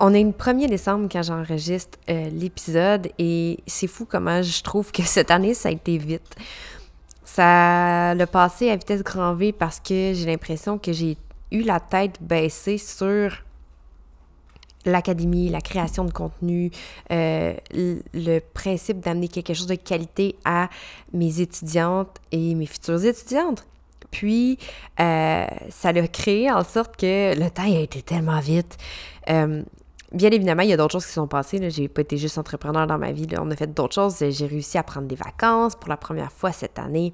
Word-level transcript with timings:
On 0.00 0.14
est 0.14 0.22
le 0.22 0.30
1er 0.30 0.68
décembre 0.68 1.08
quand 1.10 1.22
j'enregistre 1.22 1.98
euh, 2.08 2.30
l'épisode 2.30 3.08
et 3.18 3.58
c'est 3.66 3.88
fou 3.88 4.06
comment 4.08 4.42
je 4.42 4.62
trouve 4.62 4.92
que 4.92 5.02
cette 5.04 5.30
année, 5.30 5.54
ça 5.54 5.70
a 5.70 5.72
été 5.72 5.98
vite. 5.98 6.36
Ça 7.24 8.14
l'a 8.14 8.26
passé 8.26 8.70
à 8.70 8.76
vitesse 8.76 9.02
grand 9.02 9.34
V 9.34 9.52
parce 9.52 9.80
que 9.80 10.12
j'ai 10.14 10.26
l'impression 10.26 10.78
que 10.78 10.92
j'ai 10.92 11.16
eu 11.50 11.62
la 11.62 11.80
tête 11.80 12.16
baissée 12.20 12.78
sur 12.78 13.42
l'académie, 14.84 15.48
la 15.50 15.60
création 15.60 16.04
de 16.04 16.12
contenu, 16.12 16.70
euh, 17.10 17.54
le 17.72 18.38
principe 18.38 19.00
d'amener 19.00 19.28
quelque 19.28 19.52
chose 19.52 19.66
de 19.66 19.74
qualité 19.74 20.36
à 20.44 20.68
mes 21.12 21.40
étudiantes 21.40 22.16
et 22.32 22.54
mes 22.54 22.66
futures 22.66 23.04
étudiantes. 23.04 23.66
Puis, 24.10 24.58
euh, 25.00 25.46
ça 25.70 25.92
l'a 25.92 26.08
créé 26.08 26.50
en 26.50 26.64
sorte 26.64 26.96
que 26.96 27.38
le 27.38 27.50
temps 27.50 27.64
a 27.64 27.80
été 27.80 28.00
tellement 28.00 28.40
vite. 28.40 28.78
Bien 30.12 30.30
évidemment, 30.30 30.62
il 30.62 30.70
y 30.70 30.72
a 30.72 30.76
d'autres 30.76 30.92
choses 30.92 31.06
qui 31.06 31.12
sont 31.12 31.28
passées. 31.28 31.70
J'ai 31.70 31.88
pas 31.88 32.02
été 32.02 32.16
juste 32.16 32.38
entrepreneur 32.38 32.86
dans 32.86 32.98
ma 32.98 33.12
vie. 33.12 33.26
On 33.38 33.50
a 33.50 33.56
fait 33.56 33.72
d'autres 33.72 33.94
choses. 33.94 34.16
J'ai 34.18 34.46
réussi 34.46 34.78
à 34.78 34.82
prendre 34.82 35.06
des 35.06 35.16
vacances 35.16 35.76
pour 35.76 35.88
la 35.88 35.96
première 35.96 36.32
fois 36.32 36.52
cette 36.52 36.78
année. 36.78 37.12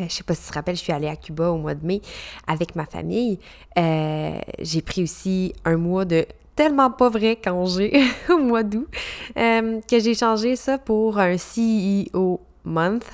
Euh, 0.00 0.04
je 0.08 0.14
sais 0.14 0.24
pas 0.24 0.34
si 0.34 0.42
tu 0.42 0.48
te 0.48 0.54
rappelles, 0.54 0.76
je 0.76 0.82
suis 0.82 0.92
allée 0.92 1.08
à 1.08 1.16
Cuba 1.16 1.50
au 1.50 1.56
mois 1.56 1.74
de 1.74 1.86
mai 1.86 2.00
avec 2.46 2.74
ma 2.74 2.86
famille. 2.86 3.38
Euh, 3.78 4.38
j'ai 4.60 4.82
pris 4.82 5.02
aussi 5.02 5.54
un 5.64 5.76
mois 5.76 6.04
de 6.04 6.26
tellement 6.56 6.90
pas 6.90 7.08
vrai 7.08 7.36
congé 7.36 8.02
au 8.28 8.38
mois 8.38 8.62
d'août 8.62 8.88
euh, 9.36 9.80
que 9.88 9.98
j'ai 9.98 10.14
changé 10.14 10.56
ça 10.56 10.78
pour 10.78 11.18
un 11.18 11.36
CEO 11.36 12.40
month 12.64 13.06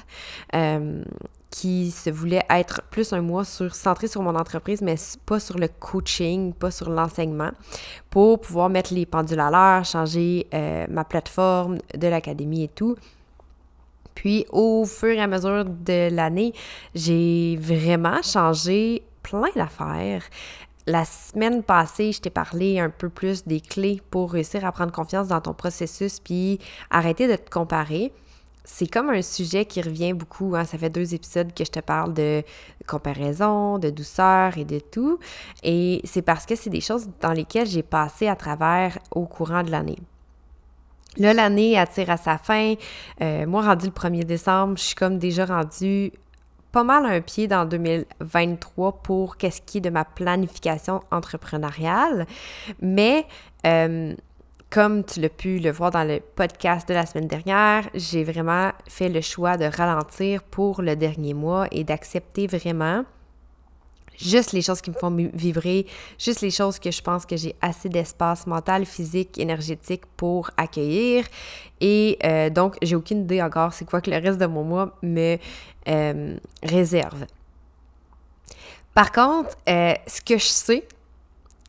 qui 1.51 1.91
se 1.91 2.11
voulait 2.11 2.45
être 2.49 2.83
plus 2.91 3.13
un 3.13 3.23
mois 3.23 3.45
sur, 3.45 3.75
centré 3.75 4.07
sur 4.07 4.23
mon 4.23 4.37
entreprise, 4.37 4.83
mais 4.83 4.95
pas 5.27 5.41
sur 5.41 5.59
le 5.59 5.69
coaching, 5.69 6.53
pas 6.53 6.71
sur 6.71 6.91
l'enseignement, 6.91 7.51
pour 8.09 8.41
pouvoir 8.41 8.69
mettre 8.69 8.95
les 8.95 9.05
pendules 9.05 9.41
à 9.41 9.51
l'heure, 9.51 9.85
changer 9.85 10.47
ma 10.89 11.05
plateforme 11.05 11.79
de 11.97 12.07
l'académie 12.07 12.65
et 12.65 12.69
tout. 12.69 12.97
Puis 14.15 14.47
au 14.51 14.85
fur 14.85 15.11
et 15.11 15.21
à 15.21 15.27
mesure 15.27 15.65
de 15.65 16.15
l'année, 16.15 16.53
j'ai 16.95 17.57
vraiment 17.61 18.23
changé 18.23 19.03
plein 19.23 19.49
d'affaires. 19.57 20.23
La 20.87 21.05
semaine 21.05 21.63
passée, 21.63 22.13
je 22.13 22.21
t'ai 22.21 22.31
parlé 22.31 22.81
un 22.81 22.91
peu 22.91 23.09
plus 23.09 23.47
des 23.47 23.61
clés 23.61 24.03
pour 24.11 24.33
réussir 24.33 24.65
à 24.65 24.73
prendre 24.73 24.93
confiance 24.93 25.29
dans 25.29 25.41
ton 25.41 25.55
processus 25.55 26.21
puis 26.21 26.59
arrêter 26.91 27.29
de 27.29 27.37
te 27.37 27.49
comparer. 27.51 28.13
C'est 28.73 28.87
comme 28.87 29.11
un 29.11 29.21
sujet 29.21 29.65
qui 29.67 29.83
revient 29.83 30.13
beaucoup. 30.13 30.55
Hein. 30.55 30.65
Ça 30.65 30.79
fait 30.79 30.89
deux 30.89 31.13
épisodes 31.13 31.53
que 31.53 31.65
je 31.65 31.71
te 31.71 31.81
parle 31.81 32.15
de 32.15 32.43
comparaison, 32.87 33.79
de 33.79 33.91
douceur 33.91 34.57
et 34.57 34.65
de 34.65 34.79
tout. 34.79 35.19
Et 35.65 36.01
c'est 36.05 36.23
parce 36.23 36.47
que 36.47 36.55
c'est 36.55 36.71
des 36.71 36.81
choses 36.81 37.11
dans 37.21 37.33
lesquelles 37.33 37.67
j'ai 37.67 37.83
passé 37.83 38.29
à 38.29 38.37
travers 38.37 38.97
au 39.11 39.27
courant 39.27 39.65
de 39.65 39.71
l'année. 39.71 39.99
Là, 41.19 41.35
l'année 41.35 41.77
attire 41.77 42.11
à 42.11 42.17
sa 42.17 42.39
fin. 42.39 42.75
Euh, 43.21 43.45
moi, 43.45 43.63
rendu 43.63 43.87
le 43.87 43.93
1er 43.93 44.25
décembre, 44.25 44.79
je 44.79 44.85
suis 44.85 44.95
comme 44.95 45.19
déjà 45.19 45.45
rendu 45.45 46.13
pas 46.71 46.85
mal 46.85 47.05
un 47.05 47.21
pied 47.21 47.49
dans 47.49 47.65
2023 47.65 49.03
pour 49.03 49.37
qu'est-ce 49.37 49.61
qui 49.63 49.79
est 49.79 49.83
de 49.83 49.91
ma 49.91 50.05
planification 50.05 51.01
entrepreneuriale. 51.11 52.25
Mais 52.81 53.27
euh, 53.67 54.15
comme 54.71 55.05
tu 55.05 55.21
l'as 55.21 55.29
pu 55.29 55.59
le 55.59 55.73
voir 55.73 55.91
dans 55.91 56.05
le 56.05 56.21
podcast 56.21 56.89
de 56.89 56.95
la 56.95 57.05
semaine 57.05 57.27
dernière, 57.27 57.91
j'ai 57.93 58.23
vraiment 58.23 58.71
fait 58.89 59.09
le 59.09 59.21
choix 59.21 59.57
de 59.57 59.65
ralentir 59.65 60.45
pour 60.45 60.81
le 60.81 60.95
dernier 60.95 61.35
mois 61.35 61.67
et 61.73 61.83
d'accepter 61.83 62.47
vraiment 62.47 63.05
juste 64.17 64.53
les 64.53 64.63
choses 64.63 64.81
qui 64.81 64.91
me 64.91 64.95
font 64.95 65.11
vibrer, 65.35 65.87
juste 66.19 66.41
les 66.41 66.51
choses 66.51 66.79
que 66.79 66.91
je 66.91 67.03
pense 67.03 67.27
que 67.27 67.37
j'ai 67.37 67.57
assez 67.61 67.89
d'espace 67.89 68.47
mental, 68.47 68.87
physique, 68.87 69.39
énergétique 69.39 70.03
pour 70.17 70.51
accueillir. 70.57 71.25
Et 71.81 72.19
euh, 72.25 72.51
donc, 72.51 72.77
j'ai 72.83 72.95
aucune 72.95 73.23
idée 73.23 73.43
encore 73.43 73.73
c'est 73.73 73.87
quoi 73.87 74.01
que 74.01 74.11
le 74.11 74.19
reste 74.19 74.39
de 74.39 74.47
mon 74.47 74.63
mois 74.63 74.97
me 75.03 75.37
euh, 75.89 76.37
réserve. 76.63 77.27
Par 78.95 79.11
contre, 79.11 79.57
euh, 79.69 79.95
ce 80.07 80.21
que 80.21 80.39
je 80.39 80.45
sais, 80.45 80.87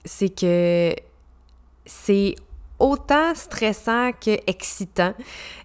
c'est 0.06 0.30
que 0.30 0.94
c'est 1.86 2.36
autant 2.82 3.34
stressant 3.36 4.12
que 4.14 4.38
excitant 4.48 5.14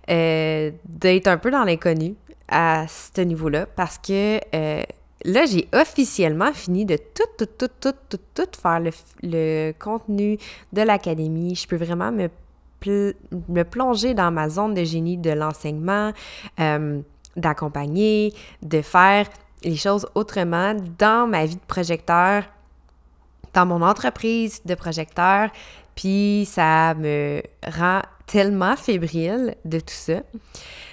d'être 0.07 1.27
un 1.27 1.37
peu 1.39 1.51
dans 1.51 1.65
l'inconnu 1.65 2.15
à 2.49 2.87
ce 2.89 3.21
niveau-là 3.23 3.67
parce 3.75 3.99
que 3.99 4.39
Là, 5.25 5.45
j'ai 5.45 5.69
officiellement 5.73 6.53
fini 6.53 6.85
de 6.85 6.97
tout, 6.97 7.25
tout, 7.37 7.47
tout, 7.59 7.69
tout, 7.81 7.95
tout, 8.09 8.19
tout 8.35 8.61
faire 8.61 8.81
le, 9.23 9.73
contenu 9.73 10.39
de 10.73 10.83
l'académie. 10.83 11.57
Je 11.57 11.67
peux 11.67 11.77
vraiment 11.77 12.13
me, 12.13 12.29
me, 13.49 13.63
plonger 13.65 14.15
dans 14.15 14.31
ma 14.31 14.49
zone 14.49 14.75
de 14.75 14.85
génie 14.85 15.17
de 15.17 15.31
l'enseignement, 15.31 16.13
euh, 16.61 17.01
d'accompagner, 17.35 18.35
de 18.63 18.83
faire 18.83 19.27
les 19.65 19.77
choses 19.77 20.07
autrement 20.15 20.75
dans 20.97 21.27
ma 21.27 21.47
vie 21.47 21.57
de 21.57 21.67
projecteur, 21.67 22.45
dans 23.53 23.67
mon 23.67 23.83
entreprise 23.83 24.63
de 24.65 24.77
projecteur. 24.77 25.51
Puis 25.97 26.47
ça 26.49 26.95
me 26.95 27.43
rend 27.67 28.03
tellement 28.27 28.77
fébrile 28.77 29.57
de 29.65 29.81
tout 29.81 29.87
ça. 29.89 30.23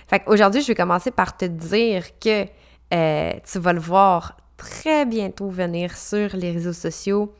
Fait 0.07 0.19
qu'aujourd'hui, 0.21 0.61
je 0.61 0.67
vais 0.67 0.75
commencer 0.75 1.11
par 1.11 1.37
te 1.37 1.45
dire 1.45 2.17
que 2.19 2.47
euh, 2.93 3.33
tu 3.51 3.59
vas 3.59 3.73
le 3.73 3.79
voir 3.79 4.37
très 4.57 5.05
bientôt 5.05 5.49
venir 5.49 5.95
sur 5.97 6.35
les 6.35 6.51
réseaux 6.51 6.73
sociaux. 6.73 7.33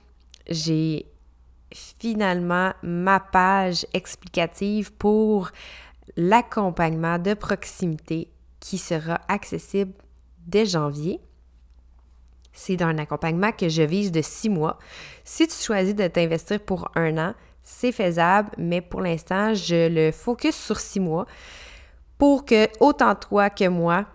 J'ai 0.50 1.06
finalement 1.72 2.74
ma 2.84 3.19
page 3.19 3.85
explicative 3.94 4.91
pour 4.94 5.51
l'accompagnement 6.18 7.18
de 7.18 7.34
proximité 7.34 8.30
qui 8.59 8.78
sera 8.78 9.22
accessible 9.28 9.94
dès 10.45 10.66
janvier. 10.66 11.19
C'est 12.51 12.81
un 12.81 12.98
accompagnement 12.98 13.51
que 13.51 13.68
je 13.69 13.81
vise 13.81 14.12
de 14.12 14.21
six 14.21 14.50
mois. 14.50 14.77
Si 15.24 15.48
tu 15.48 15.56
choisis 15.56 15.95
de 15.95 16.07
t'investir 16.07 16.59
pour 16.59 16.92
un 16.95 17.18
an, 17.18 17.33
c'est 17.63 17.92
faisable, 17.92 18.51
mais 18.57 18.81
pour 18.81 19.01
l'instant, 19.01 19.54
je 19.54 19.88
le 19.89 20.12
focus 20.12 20.56
sur 20.56 20.80
six 20.80 21.00
mois 21.00 21.25
pour 22.18 22.45
que 22.45 22.68
autant 22.80 23.15
toi 23.15 23.50
que 23.50 23.68
moi, 23.68 24.06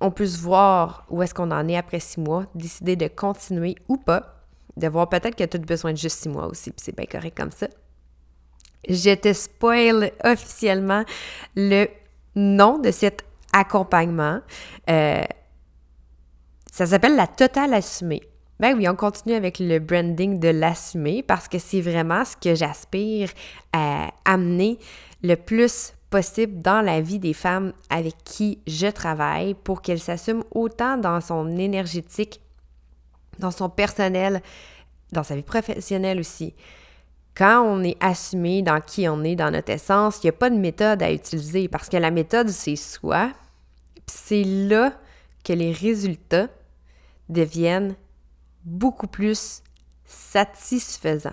on 0.00 0.10
puisse 0.10 0.38
voir 0.38 1.04
où 1.08 1.22
est-ce 1.22 1.34
qu'on 1.34 1.50
en 1.50 1.68
est 1.68 1.76
après 1.76 2.00
six 2.00 2.20
mois, 2.20 2.46
décider 2.54 2.96
de 2.96 3.08
continuer 3.08 3.76
ou 3.88 3.96
pas, 3.96 4.44
de 4.76 4.88
voir 4.88 5.08
peut-être 5.08 5.36
que 5.36 5.44
tu 5.44 5.56
as 5.56 5.60
besoin 5.60 5.92
de 5.92 5.98
juste 5.98 6.18
six 6.20 6.28
mois 6.28 6.46
aussi, 6.46 6.70
puis 6.70 6.80
c'est 6.82 6.96
bien 6.96 7.06
correct 7.06 7.36
comme 7.36 7.50
ça. 7.50 7.68
Je 8.88 9.14
te 9.14 9.32
spoil 9.32 10.10
officiellement 10.24 11.04
le 11.54 11.86
nom 12.34 12.78
de 12.78 12.90
cet 12.90 13.24
accompagnement. 13.52 14.40
Euh, 14.88 15.24
ça 16.72 16.86
s'appelle 16.86 17.16
la 17.16 17.26
totale 17.26 17.74
assumée. 17.74 18.22
Ben 18.60 18.76
oui, 18.76 18.86
on 18.86 18.94
continue 18.94 19.34
avec 19.34 19.58
le 19.58 19.78
branding 19.78 20.38
de 20.38 20.48
l'assumer 20.48 21.22
parce 21.22 21.48
que 21.48 21.58
c'est 21.58 21.80
vraiment 21.80 22.26
ce 22.26 22.36
que 22.36 22.54
j'aspire 22.54 23.30
à 23.72 24.10
amener 24.26 24.78
le 25.22 25.34
plus 25.34 25.94
possible 26.10 26.60
dans 26.60 26.82
la 26.82 27.00
vie 27.00 27.18
des 27.18 27.32
femmes 27.32 27.72
avec 27.88 28.14
qui 28.22 28.58
je 28.66 28.88
travaille 28.88 29.54
pour 29.54 29.80
qu'elles 29.80 29.98
s'assument 29.98 30.44
autant 30.50 30.98
dans 30.98 31.22
son 31.22 31.56
énergétique, 31.56 32.42
dans 33.38 33.50
son 33.50 33.70
personnel, 33.70 34.42
dans 35.10 35.22
sa 35.22 35.36
vie 35.36 35.42
professionnelle 35.42 36.20
aussi. 36.20 36.52
Quand 37.34 37.62
on 37.62 37.82
est 37.82 37.96
assumé 38.00 38.60
dans 38.60 38.82
qui 38.82 39.08
on 39.08 39.24
est, 39.24 39.36
dans 39.36 39.50
notre 39.50 39.72
essence, 39.72 40.18
il 40.22 40.26
n'y 40.26 40.30
a 40.30 40.32
pas 40.32 40.50
de 40.50 40.58
méthode 40.58 41.02
à 41.02 41.10
utiliser 41.10 41.66
parce 41.68 41.88
que 41.88 41.96
la 41.96 42.10
méthode, 42.10 42.50
c'est 42.50 42.76
soi. 42.76 43.30
C'est 44.06 44.44
là 44.44 44.92
que 45.44 45.54
les 45.54 45.72
résultats 45.72 46.48
deviennent 47.30 47.94
beaucoup 48.70 49.06
plus 49.06 49.62
satisfaisants. 50.04 51.30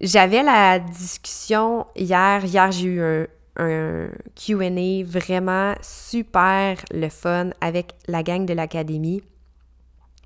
J'avais 0.00 0.42
la 0.42 0.78
discussion 0.78 1.86
hier. 1.94 2.44
Hier, 2.44 2.72
j'ai 2.72 2.86
eu 2.86 3.02
un, 3.02 3.26
un 3.56 4.08
QA 4.34 5.04
vraiment 5.04 5.74
super 5.82 6.76
le 6.92 7.08
fun 7.08 7.50
avec 7.60 7.94
la 8.06 8.22
gang 8.22 8.46
de 8.46 8.54
l'académie. 8.54 9.22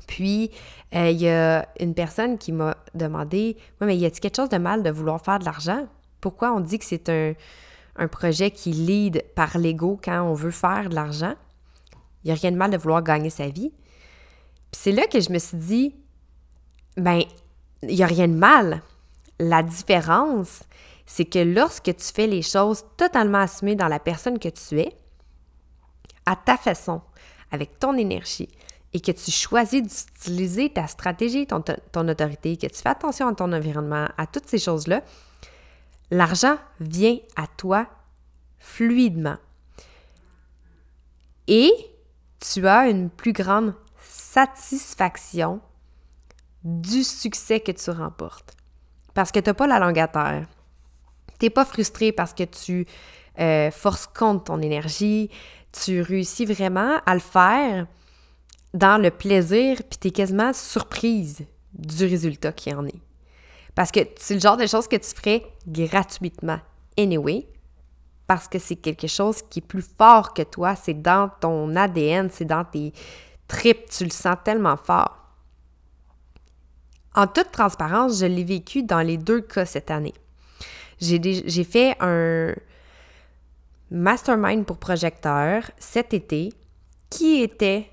Puis, 0.06 0.50
euh, 0.94 1.10
il 1.10 1.20
y 1.20 1.28
a 1.28 1.66
une 1.80 1.94
personne 1.94 2.38
qui 2.38 2.52
m'a 2.52 2.76
demandé 2.94 3.56
Oui, 3.80 3.86
mais 3.86 3.96
y 3.96 4.04
a-t-il 4.06 4.20
quelque 4.20 4.36
chose 4.36 4.50
de 4.50 4.58
mal 4.58 4.82
de 4.82 4.90
vouloir 4.90 5.20
faire 5.20 5.38
de 5.38 5.44
l'argent? 5.44 5.86
Pourquoi 6.20 6.52
on 6.52 6.60
dit 6.60 6.78
que 6.78 6.84
c'est 6.84 7.08
un, 7.08 7.32
un, 7.96 8.08
projet 8.08 8.50
qui 8.50 8.72
lead 8.72 9.24
par 9.34 9.58
l'ego 9.58 9.98
quand 10.02 10.22
on 10.22 10.34
veut 10.34 10.50
faire 10.50 10.90
de 10.90 10.94
l'argent? 10.94 11.34
Il 12.22 12.28
n'y 12.28 12.32
a 12.32 12.34
rien 12.34 12.52
de 12.52 12.56
mal 12.56 12.70
de 12.70 12.76
vouloir 12.76 13.02
gagner 13.02 13.30
sa 13.30 13.48
vie. 13.48 13.72
C'est 14.78 14.92
là 14.92 15.06
que 15.06 15.20
je 15.20 15.32
me 15.32 15.38
suis 15.38 15.56
dit 15.56 15.94
Ben, 16.98 17.22
il 17.82 17.96
n'y 17.96 18.02
a 18.02 18.06
rien 18.06 18.28
de 18.28 18.34
mal. 18.34 18.82
La 19.40 19.62
différence, 19.62 20.60
c'est 21.06 21.24
que 21.24 21.38
lorsque 21.38 21.96
tu 21.96 22.12
fais 22.14 22.26
les 22.26 22.42
choses 22.42 22.84
totalement 22.96 23.38
assumées 23.38 23.74
dans 23.74 23.88
la 23.88 23.98
personne 23.98 24.38
que 24.38 24.50
tu 24.50 24.80
es, 24.80 24.94
à 26.26 26.36
ta 26.36 26.58
façon, 26.58 27.00
avec 27.50 27.78
ton 27.78 27.96
énergie, 27.96 28.50
et 28.92 29.00
que 29.00 29.12
tu 29.12 29.30
choisis 29.30 29.82
d'utiliser 29.82 30.70
ta 30.70 30.86
stratégie, 30.86 31.46
ton, 31.46 31.62
ton, 31.62 32.08
autorité, 32.08 32.56
que 32.56 32.66
tu 32.66 32.76
fais 32.76 32.90
attention 32.90 33.28
à 33.28 33.34
ton 33.34 33.52
environnement, 33.52 34.06
à 34.18 34.26
toutes 34.26 34.46
ces 34.46 34.58
choses-là, 34.58 35.02
l'argent 36.10 36.58
vient 36.80 37.18
à 37.34 37.46
toi 37.46 37.86
fluidement. 38.58 39.36
Et 41.48 41.72
tu 42.40 42.68
as 42.68 42.88
une 42.88 43.08
plus 43.10 43.32
grande 43.32 43.74
satisfaction 44.36 45.60
du 46.62 47.02
succès 47.02 47.60
que 47.60 47.72
tu 47.72 47.90
remportes. 47.90 48.54
Parce 49.14 49.32
que 49.32 49.40
tu 49.40 49.48
n'as 49.48 49.54
pas 49.54 49.66
la 49.66 49.78
langue 49.78 49.98
à 49.98 50.08
terre. 50.08 50.46
Tu 51.38 51.46
n'es 51.46 51.50
pas 51.50 51.64
frustré 51.64 52.12
parce 52.12 52.34
que 52.34 52.42
tu 52.42 52.86
euh, 53.38 53.70
forces 53.70 54.06
contre 54.06 54.44
ton 54.44 54.60
énergie. 54.60 55.30
Tu 55.72 56.02
réussis 56.02 56.44
vraiment 56.44 57.00
à 57.06 57.14
le 57.14 57.20
faire 57.20 57.86
dans 58.74 59.00
le 59.00 59.10
plaisir, 59.10 59.78
puis 59.88 59.98
tu 59.98 60.08
es 60.08 60.10
quasiment 60.10 60.52
surprise 60.52 61.46
du 61.72 62.04
résultat 62.04 62.52
qui 62.52 62.74
en 62.74 62.84
est. 62.86 63.00
Parce 63.74 63.90
que 63.90 64.00
c'est 64.18 64.34
le 64.34 64.40
genre 64.40 64.58
de 64.58 64.66
choses 64.66 64.86
que 64.86 64.96
tu 64.96 65.14
ferais 65.14 65.46
gratuitement. 65.66 66.60
Anyway, 66.98 67.48
parce 68.26 68.48
que 68.48 68.58
c'est 68.58 68.76
quelque 68.76 69.06
chose 69.06 69.40
qui 69.48 69.60
est 69.60 69.66
plus 69.66 69.86
fort 69.96 70.34
que 70.34 70.42
toi, 70.42 70.76
c'est 70.76 71.00
dans 71.00 71.30
ton 71.40 71.74
ADN, 71.74 72.28
c'est 72.30 72.44
dans 72.44 72.64
tes 72.64 72.92
tripes, 73.48 73.88
tu 73.90 74.04
le 74.04 74.10
sens 74.10 74.36
tellement 74.44 74.76
fort. 74.76 75.16
En 77.14 77.26
toute 77.26 77.50
transparence, 77.50 78.18
je 78.20 78.26
l'ai 78.26 78.44
vécu 78.44 78.82
dans 78.82 79.00
les 79.00 79.16
deux 79.16 79.40
cas 79.40 79.64
cette 79.64 79.90
année. 79.90 80.14
J'ai 81.00 81.64
fait 81.64 81.96
un 82.00 82.54
mastermind 83.90 84.64
pour 84.64 84.78
projecteurs 84.78 85.70
cet 85.78 86.12
été 86.12 86.52
qui 87.08 87.42
était 87.42 87.90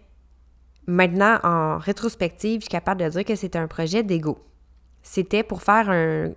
Maintenant, 0.86 1.40
en 1.44 1.78
rétrospective, 1.78 2.60
je 2.60 2.64
suis 2.66 2.70
capable 2.70 3.02
de 3.02 3.10
dire 3.10 3.24
que 3.24 3.36
c'était 3.36 3.60
un 3.60 3.68
projet 3.68 4.04
d'ego. 4.04 4.38
C'était 5.02 5.44
pour 5.44 5.62
faire 5.62 5.90
un, 5.90 6.32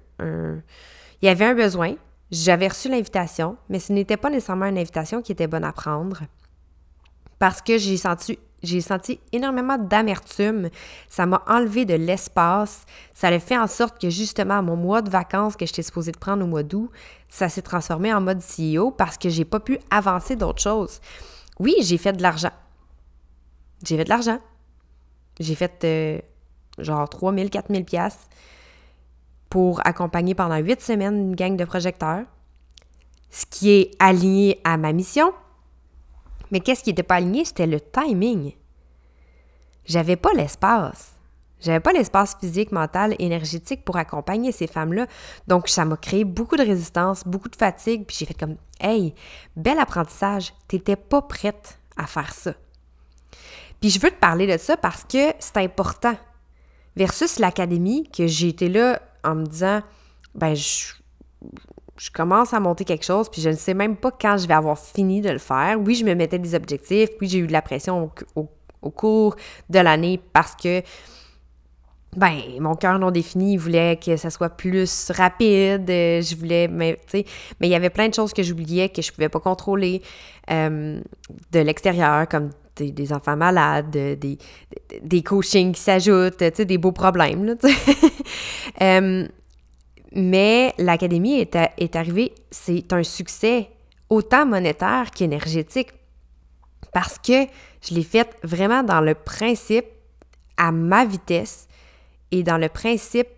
Il 1.21 1.27
y 1.27 1.29
avait 1.29 1.47
un 1.47 1.55
besoin, 1.55 1.95
j'avais 2.31 2.69
reçu 2.69 2.89
l'invitation, 2.89 3.57
mais 3.69 3.81
ce 3.81 3.93
n'était 3.93 4.17
pas 4.17 4.31
nécessairement 4.31 4.67
une 4.67 4.79
invitation 4.79 5.23
qui 5.23 5.33
était 5.33 5.47
bonne 5.47 5.65
à 5.65 5.73
prendre 5.73 6.23
parce 7.39 7.61
que 7.61 7.77
j'ai 7.77 7.97
senti, 7.97 8.39
j'ai 8.67 8.81
senti 8.81 9.21
énormément 9.33 9.79
d'amertume. 9.79 10.71
Ça 11.09 11.27
m'a 11.27 11.43
enlevé 11.49 11.85
de 11.85 11.95
l'espace. 11.95 12.85
Ça 13.15 13.29
a 13.29 13.39
fait 13.39 13.57
en 13.57 13.67
sorte 13.67 14.01
que 14.01 14.11
justement, 14.11 14.63
mon 14.63 14.77
mois 14.77 15.03
de 15.03 15.11
vacances 15.11 15.57
que 15.57 15.67
j'étais 15.67 15.83
supposée 15.83 16.13
de 16.13 16.19
prendre 16.19 16.45
au 16.45 16.47
mois 16.47 16.63
d'août, 16.63 16.91
ça 17.29 17.49
s'est 17.49 17.63
transformé 17.63 18.13
en 18.13 18.21
mode 18.21 18.41
CEO 18.41 18.91
parce 18.91 19.17
que 19.19 19.29
j'ai 19.29 19.45
pas 19.45 19.61
pu 19.61 19.79
avancer 19.91 20.37
d'autres 20.37 20.63
choses. 20.63 21.01
Oui, 21.59 21.75
j'ai 21.81 21.99
fait 21.99 22.13
de 22.13 22.23
l'argent 22.23 22.53
j'ai 23.83 23.97
fait 23.97 24.05
de 24.05 24.09
l'argent. 24.09 24.39
J'ai 25.41 25.55
fait 25.55 25.85
euh, 25.85 26.21
genre 26.79 27.09
3000, 27.09 27.51
4000 27.51 27.85
pièces 27.85 28.29
pour 29.51 29.87
accompagner 29.87 30.35
pendant 30.35 30.57
huit 30.57 30.81
semaines 30.81 31.17
une 31.17 31.37
gang 31.37 31.57
de 31.57 31.65
projecteurs, 31.65 32.25
ce 33.31 33.47
qui 33.47 33.71
est 33.71 33.91
aligné 33.99 34.61
à 34.65 34.77
ma 34.77 34.93
mission. 34.93 35.33
Mais 36.51 36.61
qu'est-ce 36.61 36.83
qui 36.83 36.91
n'était 36.91 37.03
pas 37.03 37.17
aligné? 37.17 37.45
C'était 37.45 37.67
le 37.67 37.81
timing. 37.81 38.53
J'avais 39.85 40.17
pas 40.17 40.33
l'espace. 40.33 41.13
J'avais 41.61 41.81
pas 41.81 41.93
l'espace 41.93 42.37
physique, 42.39 42.71
mental, 42.71 43.15
énergétique 43.19 43.85
pour 43.85 43.97
accompagner 43.97 44.53
ces 44.53 44.67
femmes-là. 44.67 45.07
Donc, 45.49 45.69
ça 45.69 45.85
m'a 45.85 45.97
créé 45.97 46.25
beaucoup 46.25 46.57
de 46.57 46.63
résistance, 46.63 47.25
beaucoup 47.25 47.49
de 47.49 47.57
fatigue. 47.57 48.05
Puis 48.07 48.17
j'ai 48.19 48.27
fait 48.27 48.35
comme, 48.35 48.57
hey, 48.81 49.15
bel 49.57 49.79
apprentissage, 49.79 50.53
t'étais 50.69 50.97
pas 50.97 51.23
prête 51.23 51.79
à 51.97 52.07
faire 52.07 52.33
ça. 52.35 52.53
Puis 53.81 53.91
je 53.91 54.01
veux 54.01 54.11
te 54.11 54.19
parler 54.19 54.47
de 54.47 54.59
ça 54.59 54.77
parce 54.77 55.05
que 55.05 55.33
c'est 55.39 55.57
important. 55.59 56.17
Versus 56.95 57.39
l'académie, 57.39 58.09
que 58.11 58.27
j'ai 58.27 58.49
été 58.49 58.69
là 58.69 59.01
en 59.25 59.35
me 59.35 59.45
disant, 59.47 59.83
ben, 60.35 60.55
je, 60.55 60.95
commence 62.13 62.53
à 62.53 62.61
monter 62.61 62.85
quelque 62.85 63.05
chose, 63.05 63.29
puis 63.29 63.41
je 63.41 63.51
ne 63.51 63.55
sais 63.55 63.75
même 63.75 63.97
pas 63.97 64.11
quand 64.11 64.37
je 64.39 64.47
vais 64.47 64.55
avoir 64.55 64.79
fini 64.79 65.21
de 65.21 65.31
le 65.31 65.39
faire. 65.39 65.79
Oui, 65.81 65.95
je 65.95 66.05
me 66.05 66.15
mettais 66.15 66.39
des 66.39 66.55
objectifs, 66.55 67.11
puis 67.19 67.29
j'ai 67.29 67.39
eu 67.39 67.47
de 67.47 67.53
la 67.53 67.63
pression 67.63 68.11
au, 68.35 68.91
cours 68.91 69.35
de 69.69 69.81
l'année 69.81 70.21
parce 70.33 70.55
que, 70.55 70.81
ben, 72.17 72.39
mon 72.61 72.77
cœur 72.77 72.99
non 73.01 73.11
défini, 73.11 73.55
il 73.55 73.59
voulait 73.59 73.97
que 73.97 74.17
ça 74.17 74.31
soit 74.31 74.51
plus 74.51 75.11
rapide. 75.11 75.89
Je 75.89 76.37
voulais, 76.37 76.69
mais 76.69 76.95
tu 77.07 77.19
sais, 77.19 77.25
mais 77.61 77.67
il 77.67 77.71
y 77.71 77.75
avait 77.75 77.91
plein 77.91 78.09
de 78.09 78.15
choses 78.15 78.33
que 78.33 78.45
j'oubliais, 78.45 78.89
que 78.89 79.03
je 79.03 79.11
pouvais 79.13 79.29
pas 79.29 79.41
contrôler 79.41 80.03
euh, 80.51 81.01
de 81.51 81.59
l'extérieur, 81.59 82.29
comme 82.29 82.51
des, 82.77 83.13
enfants 83.13 83.37
malades, 83.37 83.91
des, 83.91 84.39
des 85.03 85.23
coachings 85.23 85.73
qui 85.73 85.81
s'ajoutent, 85.81 86.43
des 86.43 86.79
beaux 86.79 86.93
problèmes. 86.93 87.57
Euh, 88.83 89.27
mais 90.17 90.75
l'académie 90.79 91.39
est, 91.41 91.95
arrivée, 91.95 92.35
c'est 92.51 92.91
un 92.95 93.03
succès 93.03 93.69
autant 94.09 94.47
monétaire 94.47 95.11
qu'énergétique 95.11 95.91
parce 96.93 97.19
que 97.19 97.47
je 97.83 97.95
l'ai 97.95 98.03
fait 98.03 98.35
vraiment 98.43 98.83
dans 98.83 99.03
le 99.03 99.15
principe 99.15 99.85
à 100.57 100.73
ma 100.73 101.05
vitesse 101.05 101.69
et 102.31 102.43
dans 102.43 102.57
le 102.57 102.71
principe 102.71 103.29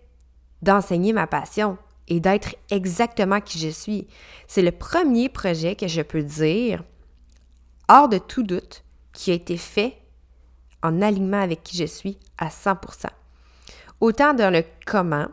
d'enseigner 0.62 1.12
ma 1.12 1.26
passion 1.26 1.78
et 2.06 2.20
d'être 2.20 2.54
exactement 2.70 3.40
qui 3.40 3.58
je 3.58 3.70
suis. 3.70 4.06
C'est 4.46 4.62
le 4.62 4.70
premier 4.70 5.28
projet 5.28 5.74
que 5.74 5.88
je 5.88 6.00
peux 6.00 6.22
dire, 6.22 6.84
hors 7.88 8.08
de 8.08 8.18
tout 8.18 8.44
doute, 8.44 8.84
qui 9.12 9.32
a 9.32 9.34
été 9.34 9.56
fait 9.56 9.98
en 10.84 11.02
alignement 11.02 11.40
avec 11.42 11.64
qui 11.64 11.76
je 11.76 11.86
suis 11.86 12.18
à 12.38 12.48
100%. 12.48 13.08
Autant 14.00 14.32
dans 14.32 14.52
le 14.52 14.62
comment, 14.86 15.26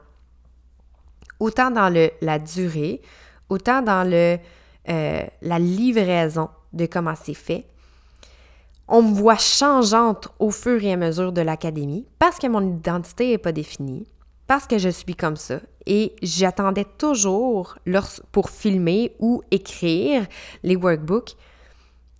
autant 1.40 1.72
dans 1.72 1.90
le, 1.90 2.12
la 2.22 2.40
durée, 2.40 3.02
autant 3.50 3.82
dans 3.82 4.08
le, 4.08 4.38
euh, 4.90 5.24
la 5.42 5.60
livraison 5.60 6.50
de 6.74 6.86
comment 6.86 7.16
c'est 7.16 7.34
fait. 7.34 7.66
On 8.88 9.02
me 9.02 9.16
voit 9.16 9.38
changeante 9.38 10.28
au 10.38 10.52
fur 10.52 10.84
et 10.84 10.94
à 10.94 10.98
mesure 10.98 11.32
de 11.32 11.42
l'académie 11.42 12.06
parce 12.20 12.38
que 12.38 12.48
mon 12.48 12.78
identité 12.78 13.32
n'est 13.32 13.38
pas 13.40 13.52
définie, 13.52 14.06
parce 14.46 14.68
que 14.68 14.78
je 14.78 14.90
suis 14.90 15.16
comme 15.16 15.38
ça. 15.38 15.60
Et 15.88 16.16
j'attendais 16.22 16.86
toujours, 16.98 17.78
pour 18.32 18.50
filmer 18.50 19.16
ou 19.20 19.42
écrire 19.52 20.26
les 20.64 20.76
workbooks, 20.76 21.36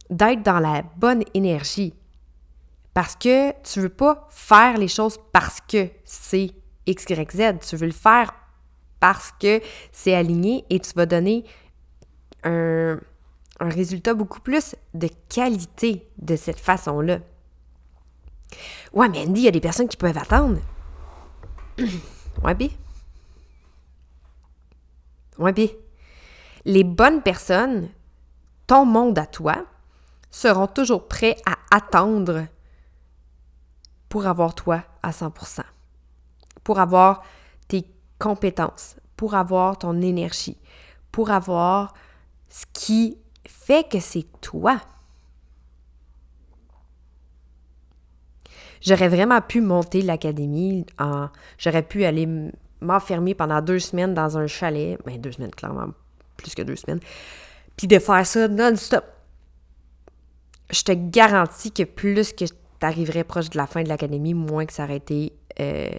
d'être 0.10 0.44
dans 0.44 0.60
la 0.60 0.84
bonne 0.98 1.24
énergie. 1.34 1.94
Parce 2.94 3.16
que 3.16 3.52
tu 3.64 3.82
veux 3.82 3.90
pas 3.90 4.28
faire 4.30 4.78
les 4.78 4.88
choses 4.88 5.18
parce 5.34 5.60
que 5.62 5.90
c'est 6.04 6.52
X, 6.86 7.06
Y, 7.10 7.32
Z. 7.32 7.60
Tu 7.68 7.76
veux 7.76 7.88
le 7.88 7.92
faire 7.92 8.34
parce 9.00 9.34
que 9.40 9.62
c'est 9.92 10.16
aligné 10.16 10.66
et 10.70 10.80
tu 10.80 10.92
vas 10.94 11.06
donner 11.06 11.46
un, 12.44 13.00
résultat 13.60 14.14
beaucoup 14.14 14.42
plus 14.42 14.76
de 14.94 15.10
qualité 15.30 16.06
de 16.18 16.36
cette 16.36 16.60
façon-là. 16.60 17.20
Ouais, 18.94 19.10
mais 19.10 19.26
Andy, 19.26 19.42
il 19.42 19.46
y 19.46 19.48
a 19.48 19.52
des 19.52 19.62
personnes 19.62 19.88
qui 19.88 19.98
peuvent 19.98 20.18
attendre. 20.18 20.60
ouais, 22.44 22.54
bien. 22.54 22.70
Ouais, 25.38 25.54
bien. 25.54 25.68
Les 26.66 26.84
bonnes 26.84 27.22
personnes, 27.22 27.90
ton 28.68 28.86
monde 28.86 29.18
à 29.18 29.26
toi, 29.26 29.66
seront 30.32 30.68
toujours 30.68 31.08
prêts 31.08 31.38
à 31.46 31.56
attendre 31.76 32.48
pour 34.10 34.28
avoir 34.28 34.54
toi 34.54 34.84
à 35.02 35.12
100%, 35.12 35.62
pour 36.64 36.80
avoir 36.80 37.24
compétences, 38.20 38.96
pour 39.16 39.36
avoir 39.36 39.78
ton 39.78 40.02
énergie, 40.02 40.58
pour 41.12 41.32
avoir 41.32 41.94
ce 42.50 42.66
qui 42.74 43.18
fait 43.48 43.88
que 43.88 44.00
c'est 44.00 44.26
toi. 44.42 44.80
J'aurais 48.82 49.10
vraiment 49.10 49.42
pu 49.42 49.62
monter 49.62 50.02
l'académie 50.02 50.86
en. 51.00 51.30
J'aurais 51.58 51.82
pu 51.82 52.06
aller 52.06 52.28
m'enfermer 52.82 53.34
pendant 53.34 53.62
deux 53.62 53.80
semaines 53.80 54.14
dans 54.14 54.38
un 54.38 54.48
chalet. 54.48 55.00
Ben, 55.06 55.20
deux 55.20 55.32
semaines, 55.32 55.52
clairement, 55.52 55.88
plus 56.38 56.54
que 56.54 56.62
deux 56.62 56.76
semaines. 56.76 57.00
Puis 57.78 57.88
de 57.88 57.98
faire 58.00 58.26
ça 58.26 58.48
non-stop. 58.48 59.04
Je 60.72 60.84
te 60.84 60.92
garantis 60.92 61.72
que 61.72 61.84
plus 61.84 62.34
que 62.34 62.46
tu 62.46 62.54
arriverais 62.82 63.24
proche 63.24 63.50
de 63.50 63.58
la 63.58 63.68
fin 63.68 63.84
de 63.84 63.90
l'académie, 63.90 64.34
moins 64.34 64.66
que 64.66 64.74
ça 64.74 64.84
aurait 64.84 64.98
été. 64.98 65.34
Euh, 65.60 65.90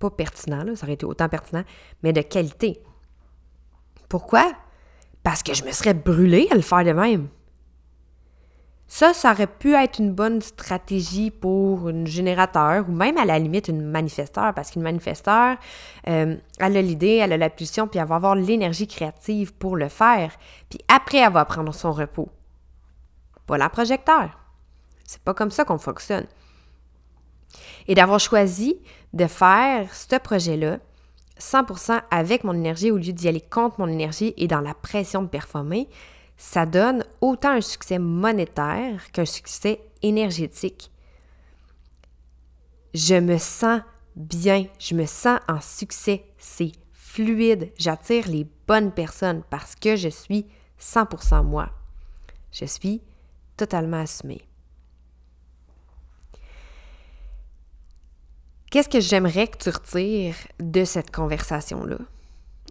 pas 0.00 0.10
pertinent, 0.10 0.64
là, 0.64 0.74
ça 0.74 0.84
aurait 0.84 0.94
été 0.94 1.06
autant 1.06 1.28
pertinent, 1.28 1.62
mais 2.02 2.12
de 2.12 2.22
qualité. 2.22 2.82
Pourquoi? 4.08 4.52
Parce 5.22 5.42
que 5.44 5.54
je 5.54 5.64
me 5.64 5.70
serais 5.70 5.94
brûlée 5.94 6.48
à 6.50 6.54
le 6.56 6.62
faire 6.62 6.84
de 6.84 6.92
même. 6.92 7.28
Ça, 8.88 9.14
ça 9.14 9.30
aurait 9.30 9.46
pu 9.46 9.74
être 9.74 10.00
une 10.00 10.12
bonne 10.12 10.40
stratégie 10.40 11.30
pour 11.30 11.88
une 11.88 12.08
générateur 12.08 12.88
ou 12.88 12.92
même 12.92 13.18
à 13.18 13.24
la 13.24 13.38
limite 13.38 13.68
une 13.68 13.82
manifesteur, 13.82 14.52
parce 14.52 14.72
qu'une 14.72 14.82
manifesteur, 14.82 15.58
euh, 16.08 16.36
elle 16.58 16.76
a 16.76 16.82
l'idée, 16.82 17.20
elle 17.22 17.32
a 17.32 17.36
la 17.36 17.50
pulsion, 17.50 17.86
puis 17.86 18.00
elle 18.00 18.08
va 18.08 18.16
avoir 18.16 18.34
l'énergie 18.34 18.88
créative 18.88 19.54
pour 19.54 19.76
le 19.76 19.88
faire. 19.88 20.32
Puis 20.68 20.80
après, 20.88 21.18
elle 21.18 21.32
va 21.32 21.44
prendre 21.44 21.72
son 21.72 21.92
repos. 21.92 22.28
La 23.56 23.68
projecteur. 23.68 24.38
C'est 25.04 25.22
pas 25.22 25.34
comme 25.34 25.50
ça 25.50 25.64
qu'on 25.64 25.78
fonctionne. 25.78 26.26
Et 27.88 27.94
d'avoir 27.94 28.20
choisi 28.20 28.78
de 29.12 29.26
faire 29.26 29.92
ce 29.94 30.16
projet-là 30.16 30.78
100% 31.38 32.02
avec 32.10 32.44
mon 32.44 32.54
énergie 32.54 32.90
au 32.90 32.96
lieu 32.96 33.12
d'y 33.12 33.28
aller 33.28 33.40
contre 33.40 33.80
mon 33.80 33.88
énergie 33.88 34.34
et 34.36 34.46
dans 34.46 34.60
la 34.60 34.74
pression 34.74 35.22
de 35.22 35.28
performer, 35.28 35.88
ça 36.36 36.66
donne 36.66 37.04
autant 37.20 37.50
un 37.50 37.60
succès 37.60 37.98
monétaire 37.98 39.10
qu'un 39.12 39.24
succès 39.24 39.80
énergétique. 40.02 40.90
Je 42.94 43.14
me 43.14 43.38
sens 43.38 43.82
bien, 44.16 44.66
je 44.78 44.94
me 44.94 45.06
sens 45.06 45.40
en 45.48 45.60
succès, 45.60 46.24
c'est 46.38 46.72
fluide, 46.92 47.72
j'attire 47.78 48.28
les 48.28 48.46
bonnes 48.66 48.92
personnes 48.92 49.42
parce 49.50 49.74
que 49.74 49.96
je 49.96 50.08
suis 50.08 50.46
100% 50.80 51.44
moi. 51.44 51.70
Je 52.52 52.64
suis 52.64 53.02
totalement 53.56 54.00
assumée. 54.00 54.42
Qu'est-ce 58.70 58.88
que 58.88 59.00
j'aimerais 59.00 59.48
que 59.48 59.58
tu 59.58 59.70
retires 59.70 60.36
de 60.60 60.84
cette 60.84 61.10
conversation-là 61.10 61.98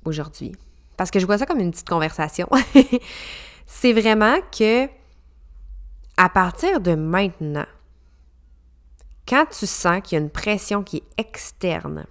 aujourd'hui? 0.06 0.56
Parce 0.96 1.12
que 1.12 1.20
je 1.20 1.26
vois 1.26 1.38
ça 1.38 1.46
comme 1.46 1.60
une 1.60 1.72
petite 1.72 1.90
conversation. 1.90 2.48
c'est 3.66 3.92
vraiment 3.92 4.40
que 4.58 4.88
à 6.16 6.30
partir 6.30 6.80
de 6.80 6.96
maintenant, 6.96 7.66
quand 9.28 9.46
tu 9.48 9.68
sens 9.68 10.02
qu'il 10.02 10.18
y 10.18 10.22
a 10.22 10.24
une 10.24 10.30
pression 10.30 10.84
qui 10.84 10.98
est 10.98 11.04
externe, 11.18 12.06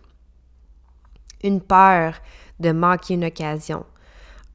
une 1.43 1.63
peur 1.63 2.15
de 2.61 2.73
manquer 2.73 3.15
une 3.15 3.25
occasion, 3.25 3.87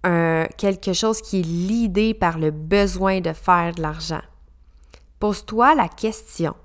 quelque 0.04 0.94
chose 0.94 1.22
qui 1.22 1.40
est 1.40 1.44
l'idée 1.44 2.14
par 2.14 2.38
le 2.38 2.52
besoin 2.52 3.20
de 3.20 3.34
faire 3.34 3.74
de 3.74 3.82
l'argent, 3.82 4.22
pose-toi 5.20 5.74
la 5.76 5.88
question 5.88 6.56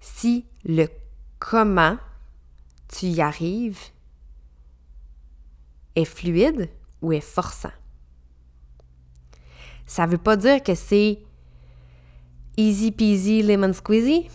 si 0.00 0.46
le 0.64 0.86
comment 1.50 1.98
tu 2.88 3.06
y 3.06 3.20
arrives 3.20 3.78
est 5.94 6.06
fluide 6.06 6.70
ou 7.02 7.12
est 7.12 7.20
forçant. 7.20 7.72
Ça 9.84 10.06
ne 10.06 10.12
veut 10.12 10.18
pas 10.18 10.36
dire 10.36 10.62
que 10.62 10.74
c'est 10.74 11.18
easy 12.56 12.92
peasy 12.92 13.42
lemon 13.42 13.74
squeezy. 13.74 14.28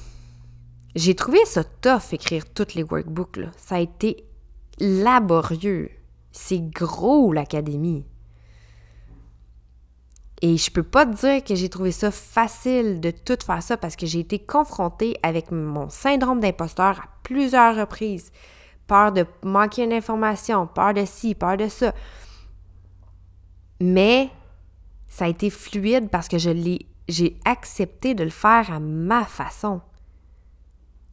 J'ai 0.96 1.16
trouvé 1.16 1.40
ça 1.46 1.64
tough 1.64 2.12
écrire 2.14 2.46
tous 2.54 2.76
les 2.76 2.84
workbooks. 2.84 3.40
Ça 3.58 3.76
a 3.76 3.80
été 3.80 4.24
laborieux. 4.80 5.90
C'est 6.32 6.62
gros 6.62 7.34
l'académie. 7.34 8.06
Et 10.42 10.56
je 10.58 10.72
peux 10.72 10.84
pas 10.84 11.06
te 11.06 11.16
dire 11.16 11.44
que 11.44 11.54
j'ai 11.54 11.70
trouvé 11.70 11.92
ça 11.92 12.12
facile 12.12 13.02
de 13.02 13.12
tout 13.12 13.38
faire 13.46 13.62
ça 13.62 13.76
parce 13.76 13.98
que 13.98 14.06
j'ai 14.06 14.20
été 14.20 14.40
confrontée 14.40 15.18
avec 15.22 15.52
mon 15.52 15.90
syndrome 15.90 16.40
d'imposteur 16.40 17.00
à 17.00 17.10
plusieurs 17.24 17.76
reprises. 17.76 18.32
Peur 18.88 19.12
de 19.12 19.26
manquer 19.44 19.84
une 19.84 19.94
information, 19.94 20.66
peur 20.66 20.94
de 20.94 21.04
ci, 21.06 21.36
peur 21.36 21.58
de 21.58 21.68
ça. 21.68 21.94
Mais 23.82 24.30
ça 25.08 25.26
a 25.26 25.28
été 25.28 25.50
fluide 25.50 26.10
parce 26.10 26.30
que 26.30 26.38
je 26.38 26.50
l'ai, 26.50 26.88
j'ai 27.10 27.38
accepté 27.44 28.14
de 28.16 28.24
le 28.24 28.30
faire 28.30 28.72
à 28.72 28.80
ma 28.80 29.26
façon, 29.26 29.82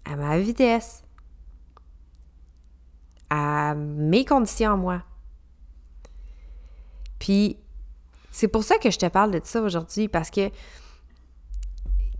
à 0.04 0.14
ma 0.14 0.38
vitesse, 0.38 1.02
à 3.28 3.74
mes 3.74 4.24
conditions 4.24 4.76
moi. 4.76 5.02
Puis, 7.18 7.56
c'est 8.36 8.48
pour 8.48 8.64
ça 8.64 8.76
que 8.76 8.90
je 8.90 8.98
te 8.98 9.06
parle 9.06 9.30
de 9.30 9.40
ça 9.42 9.62
aujourd'hui 9.62 10.08
parce 10.08 10.28
que 10.30 10.50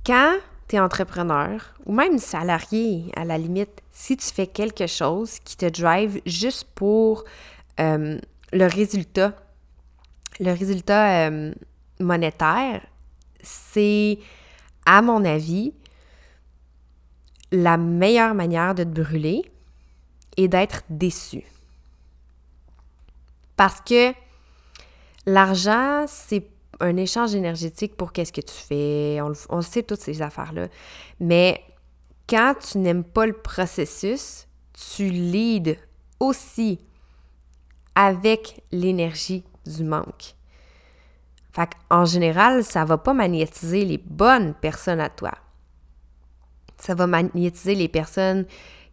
quand 0.06 0.38
tu 0.66 0.76
es 0.76 0.80
entrepreneur 0.80 1.75
ou 1.85 1.92
même 1.92 2.18
salarié, 2.18 3.12
à 3.14 3.26
la 3.26 3.37
limite, 3.37 3.82
si 3.92 4.16
tu 4.16 4.25
fais 4.25 4.46
quelque 4.46 4.87
chose 4.87 5.38
qui 5.40 5.58
te 5.58 5.66
drive 5.66 6.23
juste 6.25 6.68
pour 6.75 7.25
euh, 7.80 8.18
le 8.50 8.64
résultat, 8.64 9.35
le 10.40 10.52
résultat 10.52 11.28
euh, 11.28 11.52
monétaire, 12.00 12.80
c'est, 13.42 14.18
à 14.87 15.02
mon 15.02 15.23
avis, 15.23 15.75
la 17.52 17.76
meilleure 17.76 18.35
manière 18.35 18.75
de 18.75 18.85
te 18.85 19.02
brûler 19.02 19.42
et 20.38 20.49
d'être 20.49 20.82
déçu. 20.88 21.44
Parce 23.58 23.82
que 23.82 24.14
l'argent, 25.26 26.04
c'est 26.09 26.49
un 26.80 26.97
échange 26.97 27.35
énergétique 27.35 27.97
pour 27.97 28.12
qu'est-ce 28.12 28.33
que 28.33 28.40
tu 28.40 28.54
fais. 28.54 29.18
On, 29.50 29.62
sait 29.62 29.83
toutes 29.83 30.00
ces 30.00 30.23
affaires-là. 30.23 30.68
Mais 31.21 31.62
quand 32.28 32.54
tu 32.61 32.78
n'aimes 32.78 33.04
pas 33.04 33.26
le 33.26 33.33
processus, 33.33 34.47
tu 34.73 35.09
leads 35.09 35.76
aussi 36.21 36.78
avec 37.95 38.62
l'énergie 38.73 39.45
du 39.64 39.85
manque. 39.85 40.35
Fait 41.52 41.71
en 41.90 42.04
général, 42.04 42.62
ça 42.62 42.85
va 42.85 42.99
pas 42.99 43.14
magnétiser 43.14 43.85
les 43.85 43.99
bonnes 43.99 44.54
personnes 44.54 45.00
à 45.00 45.09
toi. 45.09 45.33
Ça 46.76 46.95
va 46.95 47.06
magnétiser 47.06 47.75
les 47.75 47.88
personnes 47.88 48.45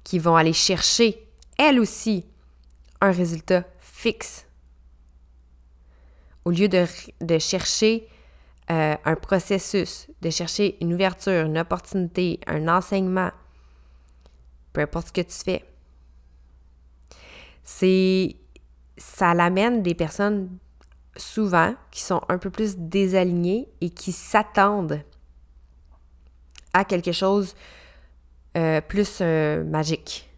qui 0.05 0.19
vont 0.19 0.37
aller 0.37 0.53
chercher, 0.53 1.27
elles 1.57 1.79
aussi, 1.79 2.25
un 3.01 3.11
résultat 3.11 3.65
fixe. 3.79 4.45
Au 6.45 6.51
lieu 6.51 6.67
de, 6.67 7.39
chercher 7.39 8.07
euh, 8.69 8.95
un 9.03 9.15
processus, 9.15 10.07
de 10.21 10.29
chercher 10.29 10.77
une 10.81 10.93
ouverture, 10.93 11.45
une 11.45 11.57
opportunité, 11.57 12.39
un 12.47 12.67
enseignement, 12.67 13.31
peu 14.73 14.81
importe 14.81 15.07
ce 15.07 15.13
que 15.13 15.21
tu 15.21 15.37
fais. 15.43 15.65
C'est 17.63 18.35
ça 18.97 19.33
l'amène 19.33 19.81
des 19.83 19.95
personnes 19.95 20.49
souvent 21.15 21.75
qui 21.91 22.01
sont 22.01 22.21
un 22.29 22.37
peu 22.37 22.49
plus 22.49 22.77
désalignées 22.77 23.69
et 23.81 23.89
qui 23.89 24.11
s'attendent 24.11 25.01
à 26.73 26.83
quelque 26.85 27.11
chose 27.11 27.55
euh, 28.57 28.81
plus 28.81 29.19
euh, 29.21 29.63
magique. 29.63 30.29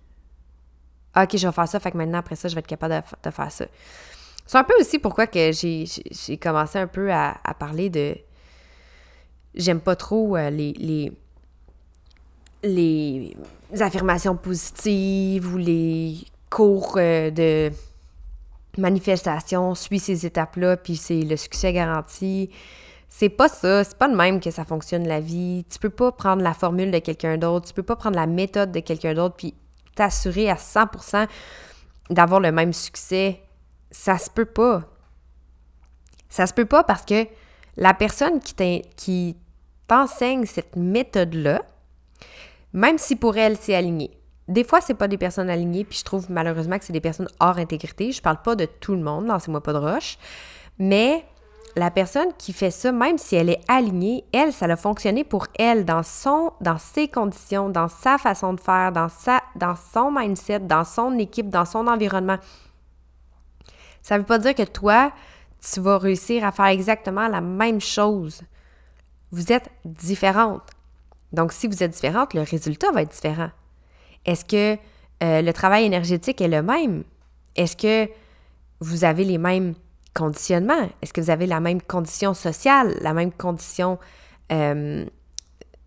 Ah, 1.14 1.24
ok, 1.24 1.38
je 1.38 1.48
vais 1.48 1.54
faire 1.54 1.68
ça, 1.68 1.80
fait 1.80 1.92
que 1.92 1.98
maintenant, 1.98 2.20
après 2.20 2.36
ça, 2.36 2.50
je 2.50 2.56
vais 2.56 2.60
être 2.60 2.68
capable 2.68 3.04
de, 3.24 3.32
faire 3.32 3.52
ça. 3.52 3.66
C'est 4.46 4.58
un 4.58 4.64
peu 4.64 4.74
aussi 4.80 5.00
pourquoi 5.00 5.28
que 5.28 5.52
j'ai 5.52 6.38
commencé 6.38 6.78
un 6.78 6.88
peu 6.88 7.12
à, 7.12 7.36
parler 7.58 7.90
de... 7.90 8.16
J'aime 9.56 9.80
pas 9.80 9.96
trop 9.96 10.36
euh, 10.36 10.50
les, 10.50 10.74
les, 10.74 11.12
les 12.64 13.36
affirmations 13.82 14.36
positives 14.36 15.54
ou 15.54 15.58
les 15.58 16.18
cours 16.50 16.96
de 16.98 17.72
manifestation, 18.78 19.76
suis 19.76 20.00
ces 20.00 20.26
étapes-là, 20.26 20.78
puis 20.78 20.96
c'est 20.96 21.22
le 21.22 21.38
succès 21.38 21.74
garanti. 21.74 22.50
C'est 23.10 23.30
pas 23.30 23.48
ça, 23.48 23.84
c'est 23.84 23.98
pas 23.98 24.08
le 24.08 24.16
même 24.16 24.40
que 24.40 24.52
ça 24.52 24.66
fonctionne 24.66 25.08
la 25.08 25.22
vie. 25.22 25.66
Tu 25.70 25.80
peux 25.80 25.90
pas 25.90 26.12
prendre 26.12 26.42
la 26.42 26.54
formule 26.54 26.92
de 26.92 27.00
quelqu'un 27.00 27.38
d'autre, 27.38 27.68
tu 27.68 27.74
peux 27.74 27.84
pas 27.84 27.96
prendre 27.96 28.16
la 28.16 28.28
méthode 28.28 28.72
de 28.72 28.80
quelqu'un 28.80 29.14
d'autre 29.14 29.36
puis 29.38 29.54
t'assurer 29.96 30.50
à 30.50 30.56
100% 30.56 31.28
d'avoir 32.10 32.40
le 32.40 32.52
même 32.52 32.74
succès. 32.74 33.40
Ça 33.98 34.18
se 34.18 34.30
peut 34.30 34.46
pas. 34.46 34.84
Ça 36.28 36.46
se 36.46 36.54
peut 36.54 36.66
pas 36.66 36.84
parce 36.84 37.06
que 37.06 37.26
la 37.78 37.94
personne 37.94 38.42
qui 38.42 39.38
t'enseigne 39.88 40.46
cette 40.46 40.76
méthode-là, 40.76 41.64
même 42.74 42.98
si 42.98 43.16
pour 43.16 43.38
elle, 43.38 43.56
c'est 43.58 43.74
aligné. 43.74 44.12
Des 44.50 44.66
fois, 44.66 44.82
c'est 44.82 44.96
pas 44.96 45.08
des 45.08 45.18
personnes 45.18 45.50
alignées, 45.50 45.86
puis 45.86 45.98
je 45.98 46.04
trouve 46.04 46.30
malheureusement 46.30 46.78
que 46.78 46.84
c'est 46.84 46.94
des 46.94 47.02
personnes 47.02 47.30
hors 47.40 47.58
intégrité. 47.58 48.12
Je 48.12 48.22
parle 48.22 48.42
pas 48.42 48.56
de 48.56 48.66
tout 48.66 48.96
le 48.96 49.02
monde, 49.02 49.28
lancez-moi 49.28 49.64
pas 49.64 49.74
de 49.74 49.80
roche. 49.80 50.18
Mais 50.78 51.26
la 51.78 51.90
personne 51.90 52.34
qui 52.38 52.52
fait 52.52 52.72
ça, 52.72 52.92
même 52.92 53.18
si 53.18 53.38
elle 53.38 53.50
est 53.50 53.62
alignée, 53.70 54.26
elle, 54.34 54.52
ça 54.52 54.66
a 54.66 54.76
fonctionné 54.76 55.24
pour 55.24 55.48
elle 55.58 55.86
dans 55.86 56.04
son, 56.04 56.52
dans 56.60 56.78
ses 56.78 57.08
conditions, 57.08 57.70
dans 57.70 57.88
sa 57.88 58.18
façon 58.18 58.54
de 58.54 58.60
faire, 58.60 58.92
dans 58.92 59.10
sa, 59.10 59.42
dans 59.56 59.76
son 59.76 60.12
mindset, 60.12 60.60
dans 60.60 60.84
son 60.84 61.18
équipe, 61.18 61.50
dans 61.50 61.66
son 61.66 61.88
environnement. 61.88 62.38
Ça 64.06 64.20
veut 64.20 64.24
pas 64.24 64.38
dire 64.38 64.54
que 64.54 64.62
toi, 64.62 65.12
tu 65.60 65.82
vas 65.82 65.98
réussir 65.98 66.46
à 66.46 66.52
faire 66.52 66.68
exactement 66.68 67.28
la 67.28 67.42
même 67.42 67.82
chose. 67.82 68.44
Vous 69.32 69.52
êtes 69.52 69.68
différentes. 69.84 70.70
Donc, 71.34 71.52
si 71.52 71.66
vous 71.66 71.82
êtes 71.82 71.90
différentes, 71.90 72.36
le 72.36 72.42
résultat 72.42 72.92
va 72.92 73.02
être 73.02 73.10
différent. 73.10 73.50
Est-ce 74.24 74.46
que 74.46 74.80
euh, 75.24 75.42
le 75.42 75.52
travail 75.54 75.86
énergétique 75.86 76.40
est 76.40 76.48
le 76.48 76.62
même? 76.62 77.04
Est-ce 77.56 77.76
que 77.76 78.08
vous 78.80 79.06
avez 79.06 79.24
les 79.24 79.40
mêmes 79.40 79.74
conditionnements? 80.14 80.88
Est-ce 81.02 81.12
que 81.12 81.22
vous 81.22 81.32
avez 81.32 81.48
la 81.48 81.60
même 81.60 81.82
condition 81.82 82.36
sociale, 82.36 82.96
la 83.02 83.14
même 83.14 83.32
condition 83.32 83.98
euh, 84.52 85.04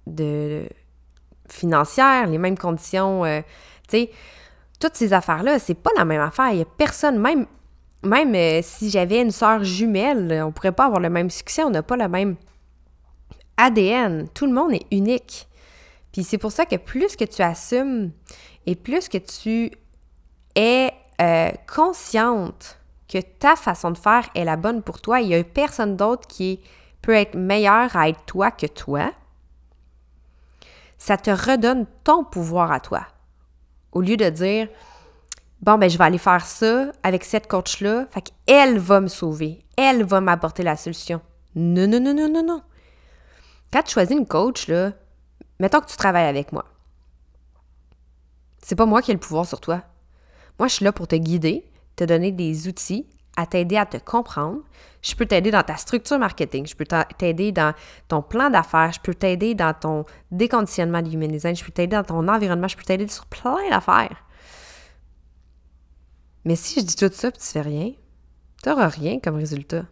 de 0.09 0.69
financière, 1.49 2.27
les 2.27 2.39
mêmes 2.39 2.59
conditions, 2.59 3.25
euh, 3.25 3.43
tu 3.87 3.99
sais, 3.99 4.11
toutes 4.81 4.97
ces 4.97 5.13
affaires-là, 5.13 5.61
c'est 5.61 5.75
pas 5.75 5.91
la 5.97 6.05
même 6.05 6.21
affaire. 6.21 6.49
Il 6.51 6.57
n'y 6.57 6.63
a 6.63 6.69
personne, 6.77 7.21
même 7.21 7.47
même 8.03 8.35
euh, 8.35 8.61
si 8.63 8.91
j'avais 8.91 9.21
une 9.21 9.31
sœur 9.31 9.65
jumelle, 9.65 10.43
on 10.45 10.53
pourrait 10.53 10.73
pas 10.73 10.87
avoir 10.87 11.01
le 11.01 11.11
même 11.11 11.31
succès, 11.31 11.65
on 11.65 11.71
n'a 11.71 11.83
pas 11.83 11.97
le 11.97 12.09
même 12.09 12.37
ADN. 13.57 14.29
Tout 14.35 14.47
le 14.47 14.53
monde 14.53 14.73
est 14.73 14.87
unique. 14.91 15.49
Puis 16.13 16.25
c'est 16.25 16.39
pour 16.39 16.53
ça 16.53 16.65
que 16.65 16.77
plus 16.77 17.17
que 17.17 17.25
tu 17.25 17.43
assumes 17.43 18.13
et 18.67 18.77
plus 18.77 19.09
que 19.09 19.19
tu 19.19 19.73
es 20.55 20.93
euh, 21.21 21.51
consciente 21.73 22.79
que 23.09 23.19
ta 23.19 23.57
façon 23.57 23.91
de 23.91 23.99
faire 23.99 24.29
est 24.35 24.45
la 24.45 24.57
bonne 24.57 24.83
pour 24.83 25.01
toi, 25.01 25.21
il 25.21 25.29
y 25.29 25.35
a 25.35 25.43
personne 25.43 25.97
d'autre 25.97 26.29
qui 26.29 26.61
peut 27.03 27.15
être 27.15 27.37
meilleur 27.37 27.97
à 27.97 28.09
être 28.09 28.25
toi 28.27 28.51
que 28.51 28.67
toi, 28.67 29.13
ça 30.99 31.17
te 31.17 31.31
redonne 31.31 31.87
ton 32.05 32.25
pouvoir 32.25 32.71
à 32.71 32.81
toi. 32.81 33.07
Au 33.93 34.01
lieu 34.01 34.17
de 34.17 34.29
dire, 34.29 34.69
bon, 35.63 35.79
ben, 35.79 35.89
je 35.89 35.99
vais 35.99 36.05
aller 36.05 36.19
faire 36.19 36.45
ça 36.45 36.93
avec 37.03 37.25
cette 37.25 37.47
coach-là, 37.47 38.07
fait 38.11 38.33
qu'elle 38.47 38.79
va 38.79 39.01
me 39.01 39.09
sauver, 39.09 39.65
elle 39.77 40.05
va 40.05 40.21
m'apporter 40.21 40.63
la 40.63 40.77
solution. 40.77 41.21
Non, 41.55 41.87
non, 41.87 42.01
non, 42.01 42.15
non, 42.15 42.29
non, 42.29 42.45
non. 42.45 42.63
Quand 43.73 43.83
tu 43.83 43.93
choisis 43.93 44.17
une 44.17 44.27
coach, 44.27 44.69
là, 44.69 44.93
mettons 45.61 45.81
que 45.81 45.91
tu 45.91 45.97
travailles 45.97 46.29
avec 46.29 46.53
moi. 46.53 46.65
C'est 48.63 48.77
pas 48.77 48.87
moi 48.87 49.03
qui 49.03 49.11
ai 49.11 49.15
le 49.15 49.21
pouvoir 49.21 49.47
sur 49.47 49.61
toi. 49.61 49.83
Moi, 50.59 50.69
je 50.69 50.75
suis 50.75 50.85
là 50.85 50.93
pour 50.93 51.09
te 51.09 51.17
guider, 51.17 51.71
te 51.97 52.05
donner 52.05 52.33
des 52.33 52.69
outils, 52.69 53.07
à 53.37 53.47
t'aider 53.47 53.77
à 53.77 53.87
te 53.87 53.97
comprendre. 53.99 54.63
Je 55.01 55.15
peux 55.15 55.25
t'aider 55.25 55.53
dans 55.53 55.63
ta 55.63 55.77
structure 55.77 56.19
marketing, 56.19 56.67
je 56.67 56.75
peux 56.75 56.87
t'aider 57.19 57.53
dans 57.53 57.73
ton 58.09 58.21
plan 58.21 58.51
d'affaires, 58.51 58.93
je 58.93 58.99
peux 59.01 59.15
t'aider 59.15 59.55
dans 59.55 59.73
ton 59.73 60.05
déconditionnement 60.33 61.03
de 61.03 61.11
human 61.11 61.31
design, 61.31 61.55
je 61.55 61.65
peux 61.65 61.71
t'aider 61.71 61.97
dans 61.97 62.03
ton 62.03 62.27
environnement, 62.27 62.67
je 62.67 62.77
peux 62.77 62.83
t'aider 62.83 63.07
sur 63.07 63.27
plein 63.27 63.57
d'affaires. 63.71 64.25
Mais 66.45 66.57
si 66.57 66.81
je 66.81 66.85
dis 66.85 66.97
tout 66.97 67.11
ça 67.13 67.29
et 67.29 67.33
tu 67.33 67.41
fais 67.41 67.61
rien, 67.61 67.93
tu 68.63 68.69
n'auras 68.69 68.89
rien 68.89 69.21
comme 69.21 69.37
résultat. 69.37 69.85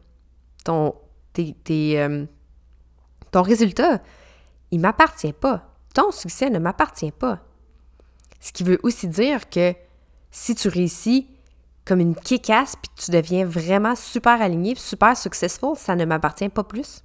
Ton, 0.65 0.95
euh, 1.38 2.26
ton 3.31 3.43
résultat, 3.43 4.00
il 4.71 4.81
m'appartient 4.81 5.33
pas. 5.33 5.75
Ton 5.95 6.11
succès 6.11 6.50
ne 6.50 6.59
m'appartient 6.59 7.12
pas. 7.12 7.41
Ce 8.41 8.52
qui 8.52 8.65
veut 8.65 8.78
aussi 8.82 9.09
dire 9.09 9.49
que 9.49 9.75
si 10.30 10.54
tu 10.54 10.69
réussis 10.69 11.28
comme 11.85 12.00
une 12.00 12.15
kickasse 12.17 12.76
puis 12.76 12.91
tu 12.97 13.11
deviens 13.11 13.45
vraiment 13.47 13.95
super 13.95 14.43
aligné, 14.43 14.75
super 14.75 15.17
successful, 15.17 15.76
ça 15.76 15.95
ne 15.95 16.04
m'appartient 16.04 16.49
pas 16.49 16.65
plus. 16.65 17.02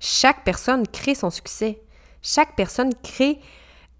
Chaque 0.00 0.44
personne 0.44 0.86
crée 0.86 1.14
son 1.14 1.30
succès. 1.30 1.82
Chaque 2.22 2.54
personne 2.56 2.94
crée 3.02 3.40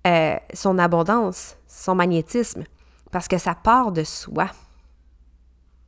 euh, 0.06 0.36
son 0.54 0.78
abondance, 0.78 1.56
son 1.66 1.94
magnétisme 1.96 2.64
parce 3.10 3.28
que 3.28 3.38
ça 3.38 3.54
part 3.54 3.92
de 3.92 4.04
soi. 4.04 4.50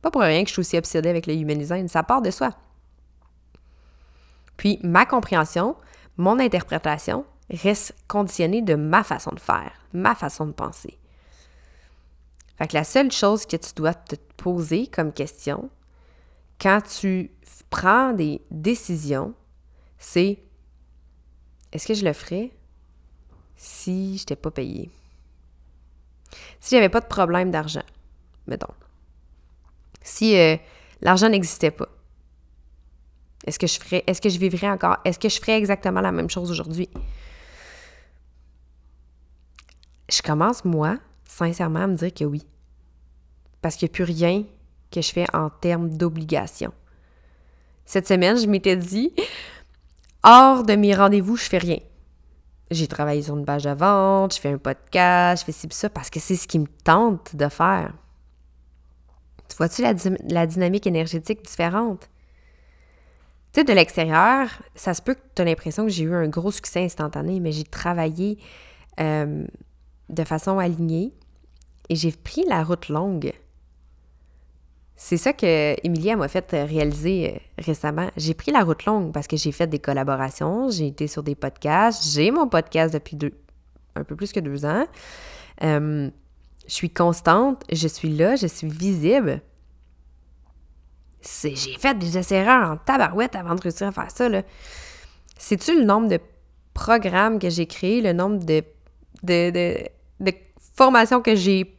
Pas 0.01 0.11
pour 0.11 0.21
rien 0.21 0.43
que 0.43 0.49
je 0.49 0.53
suis 0.53 0.59
aussi 0.61 0.77
obsédée 0.77 1.09
avec 1.09 1.27
le 1.27 1.33
human 1.33 1.57
design, 1.57 1.87
ça 1.87 2.03
part 2.03 2.21
de 2.21 2.31
soi. 2.31 2.51
Puis 4.57 4.79
ma 4.83 5.05
compréhension, 5.05 5.75
mon 6.17 6.39
interprétation 6.39 7.25
reste 7.49 7.95
conditionnée 8.07 8.61
de 8.61 8.75
ma 8.75 9.03
façon 9.03 9.31
de 9.31 9.39
faire, 9.39 9.71
ma 9.93 10.15
façon 10.15 10.45
de 10.45 10.51
penser. 10.51 10.97
Fait 12.57 12.67
que 12.67 12.75
la 12.75 12.83
seule 12.83 13.11
chose 13.11 13.45
que 13.45 13.57
tu 13.57 13.73
dois 13.75 13.93
te 13.93 14.15
poser 14.37 14.87
comme 14.87 15.13
question 15.13 15.69
quand 16.61 16.81
tu 16.81 17.31
prends 17.71 18.13
des 18.13 18.41
décisions, 18.51 19.33
c'est 19.97 20.43
est-ce 21.71 21.87
que 21.87 21.93
je 21.93 22.05
le 22.05 22.13
ferais 22.13 22.51
si 23.55 24.17
je 24.17 24.21
n'étais 24.21 24.35
pas 24.35 24.51
payé? 24.51 24.91
Si 26.61 26.75
j'avais 26.75 26.89
pas 26.89 27.01
de 27.01 27.07
problème 27.07 27.49
d'argent, 27.49 27.83
mettons. 28.45 28.73
Si 30.03 30.37
euh, 30.37 30.55
l'argent 31.01 31.27
n'existait 31.27 31.71
pas, 31.71 31.89
est-ce 33.45 33.57
que 33.57 33.65
je 33.65 33.79
ferais, 33.79 34.03
est-ce 34.05 34.21
que 34.21 34.29
je 34.29 34.37
vivrais 34.37 34.69
encore, 34.69 34.97
est-ce 35.03 35.17
que 35.17 35.27
je 35.27 35.39
ferais 35.39 35.57
exactement 35.57 36.01
la 36.01 36.11
même 36.11 36.29
chose 36.29 36.51
aujourd'hui? 36.51 36.87
Je 40.07 40.21
commence, 40.21 40.63
moi, 40.63 40.97
sincèrement, 41.25 41.79
à 41.79 41.87
me 41.87 41.95
dire 41.95 42.13
que 42.13 42.25
oui. 42.25 42.45
Parce 43.63 43.75
qu'il 43.75 43.87
n'y 43.87 43.93
a 43.93 43.95
plus 43.95 44.03
rien 44.03 44.43
que 44.91 45.01
je 45.01 45.11
fais 45.11 45.25
en 45.33 45.49
termes 45.49 45.89
d'obligation. 45.89 46.71
Cette 47.85 48.07
semaine, 48.07 48.37
je 48.37 48.45
m'étais 48.45 48.75
dit, 48.75 49.13
hors 50.23 50.63
de 50.63 50.75
mes 50.75 50.93
rendez-vous, 50.93 51.37
je 51.37 51.45
fais 51.45 51.57
rien 51.57 51.79
j'ai 52.71 52.87
travaillé 52.87 53.21
sur 53.21 53.37
une 53.37 53.45
page 53.45 53.63
de 53.63 53.71
vente, 53.71 54.35
je 54.35 54.39
fais 54.39 54.49
un 54.49 54.57
podcast, 54.57 55.41
je 55.41 55.45
fais 55.45 55.51
ci, 55.51 55.67
ça, 55.71 55.89
parce 55.89 56.09
que 56.09 56.19
c'est 56.19 56.35
ce 56.35 56.47
qui 56.47 56.57
me 56.57 56.67
tente 56.83 57.35
de 57.35 57.47
faire. 57.49 57.93
Tu 59.49 59.57
vois-tu 59.57 59.83
la, 60.29 60.47
dynamique 60.47 60.87
énergétique 60.87 61.43
différente? 61.43 62.09
Tu 63.51 63.59
sais, 63.59 63.63
de 63.65 63.73
l'extérieur, 63.73 64.47
ça 64.75 64.93
se 64.93 65.01
peut 65.01 65.13
que 65.13 65.19
tu 65.35 65.41
as 65.41 65.45
l'impression 65.45 65.83
que 65.83 65.89
j'ai 65.89 66.05
eu 66.05 66.15
un 66.15 66.29
gros 66.29 66.51
succès 66.51 66.85
instantané, 66.85 67.41
mais 67.41 67.51
j'ai 67.51 67.65
travaillé 67.65 68.39
euh, 69.01 69.45
de 70.07 70.23
façon 70.23 70.57
alignée 70.57 71.13
et 71.89 71.95
j'ai 71.97 72.13
pris 72.13 72.45
la 72.47 72.63
route 72.63 72.87
longue. 72.87 73.33
C'est 75.03 75.17
ça 75.17 75.33
que 75.33 75.75
Emilia 75.83 76.15
m'a 76.15 76.27
fait 76.27 76.51
réaliser 76.51 77.33
euh, 77.33 77.39
récemment. 77.57 78.11
J'ai 78.17 78.35
pris 78.35 78.51
la 78.51 78.63
route 78.63 78.85
longue 78.85 79.11
parce 79.11 79.25
que 79.25 79.35
j'ai 79.35 79.51
fait 79.51 79.65
des 79.65 79.79
collaborations, 79.79 80.69
j'ai 80.69 80.85
été 80.85 81.07
sur 81.07 81.23
des 81.23 81.33
podcasts, 81.33 82.07
j'ai 82.07 82.29
mon 82.29 82.47
podcast 82.47 82.93
depuis 82.93 83.15
deux, 83.15 83.33
un 83.95 84.03
peu 84.03 84.15
plus 84.15 84.31
que 84.31 84.39
deux 84.39 84.63
ans. 84.63 84.85
Euh, 85.63 86.07
je 86.67 86.73
suis 86.73 86.91
constante, 86.91 87.63
je 87.71 87.87
suis 87.87 88.09
là, 88.15 88.35
je 88.35 88.45
suis 88.45 88.69
visible. 88.69 89.41
J'ai 91.23 91.55
fait 91.55 91.97
des 91.97 92.19
essais-erreurs 92.19 92.69
en 92.69 92.77
tabarouette 92.77 93.35
avant 93.35 93.55
de 93.55 93.61
réussir 93.61 93.87
à 93.87 93.91
faire 93.91 94.11
ça. 94.11 94.29
Sais-tu 95.35 95.79
le 95.79 95.83
nombre 95.83 96.09
de 96.09 96.19
programmes 96.75 97.39
que 97.39 97.49
j'ai 97.49 97.65
créés, 97.65 98.01
le 98.01 98.13
nombre 98.13 98.45
de, 98.45 98.63
de, 99.23 99.49
de 100.19 100.33
formations 100.81 101.21
que 101.21 101.35
j'ai 101.35 101.75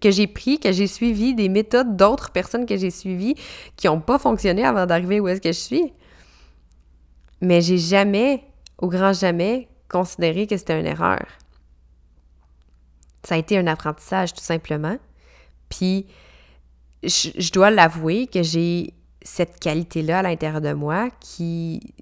que 0.00 0.10
j'ai 0.10 0.26
pris, 0.26 0.58
que 0.58 0.72
j'ai 0.72 0.86
suivi, 0.86 1.34
des 1.34 1.50
méthodes 1.50 1.94
d'autres 1.94 2.30
personnes 2.30 2.64
que 2.64 2.76
j'ai 2.76 2.90
suivies 2.90 3.34
qui 3.76 3.86
n'ont 3.86 4.00
pas 4.00 4.18
fonctionné 4.18 4.64
avant 4.64 4.86
d'arriver 4.86 5.20
où 5.20 5.28
est-ce 5.28 5.42
que 5.42 5.52
je 5.52 5.58
suis. 5.58 5.92
Mais 7.42 7.60
j'ai 7.60 7.76
jamais, 7.76 8.44
au 8.78 8.88
grand 8.88 9.12
jamais, 9.12 9.68
considéré 9.88 10.46
que 10.46 10.56
c'était 10.56 10.80
une 10.80 10.86
erreur. 10.86 11.26
Ça 13.24 13.34
a 13.34 13.38
été 13.38 13.58
un 13.58 13.66
apprentissage, 13.66 14.32
tout 14.32 14.42
simplement. 14.42 14.96
Puis, 15.68 16.06
je, 17.02 17.52
dois 17.52 17.70
l'avouer 17.70 18.26
que 18.26 18.42
j'ai 18.42 18.94
cette 19.20 19.60
qualité-là 19.60 20.20
à 20.20 20.22
l'intérieur 20.22 20.62
de 20.62 20.72
moi 20.72 21.10
qui... 21.20 21.92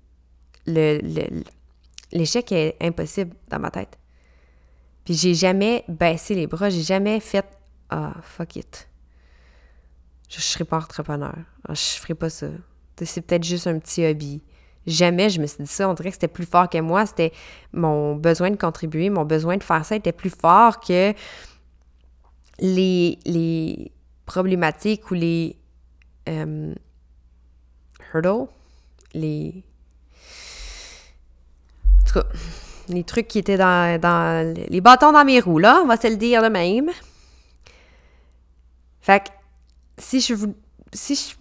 L'échec 0.66 2.53
est 2.53 2.77
impossible 2.81 3.35
dans 3.48 3.59
ma 3.59 3.70
tête. 3.70 3.98
Puis 5.09 5.16
j'ai 5.16 5.33
jamais 5.33 5.87
baissé 5.88 6.35
les 6.35 6.47
bras, 6.47 6.68
j'ai 6.68 6.83
jamais 6.83 7.18
fait 7.18 7.47
Ah, 7.88 8.12
fuck 8.21 8.57
it. 8.57 8.90
Je 10.29 10.37
ne 10.37 10.42
serai 10.42 10.64
pas 10.64 10.77
entrepreneur. 10.77 11.35
Ah, 11.66 11.73
je 11.73 11.99
ferai 11.99 12.12
pas 12.12 12.29
ça. 12.29 12.49
C'est 13.03 13.23
peut-être 13.23 13.42
juste 13.42 13.66
un 13.66 13.79
petit 13.79 14.05
hobby. 14.05 14.42
Jamais 14.87 15.31
je 15.31 15.40
me 15.40 15.47
suis 15.47 15.64
dit 15.64 15.71
ça. 15.71 15.88
On 15.88 15.94
dirait 15.94 16.11
que 16.11 16.16
c'était 16.16 16.29
plus 16.29 16.44
fort 16.44 16.68
que 16.68 16.77
moi. 16.83 17.07
C'était 17.07 17.33
mon 17.73 18.16
besoin 18.16 18.51
de 18.51 18.57
contribuer, 18.57 19.09
mon 19.09 19.25
besoin 19.25 19.57
de 19.57 19.62
faire 19.62 19.83
ça 19.83 19.97
était 19.97 20.12
plus 20.12 20.29
fort 20.29 20.79
que 20.79 21.14
les, 22.59 23.18
les 23.25 23.90
problématiques 24.27 25.11
ou 25.11 25.14
les 25.14 25.57
euh, 26.29 26.75
hurdles, 28.12 28.49
les. 29.14 29.64
En 31.99 32.05
tout 32.05 32.21
cas, 32.21 32.27
les 32.88 33.05
trucs 33.05 33.29
qui 33.29 33.38
étaient 33.38 33.57
dans, 33.57 34.55
les 34.68 34.81
bâtons 34.81 35.12
dans 35.12 35.24
mes 35.24 35.40
roues, 35.40 35.59
là, 35.59 35.81
on 35.83 35.87
va 35.87 35.96
se 35.96 36.09
le 36.09 36.16
dire 36.16 36.42
de 36.42 36.48
même. 36.48 36.90
Fait 39.01 39.20
que 39.20 39.29
si 39.98 40.20
je 40.20 40.35
vous. 40.35 40.55
Si 40.92 41.35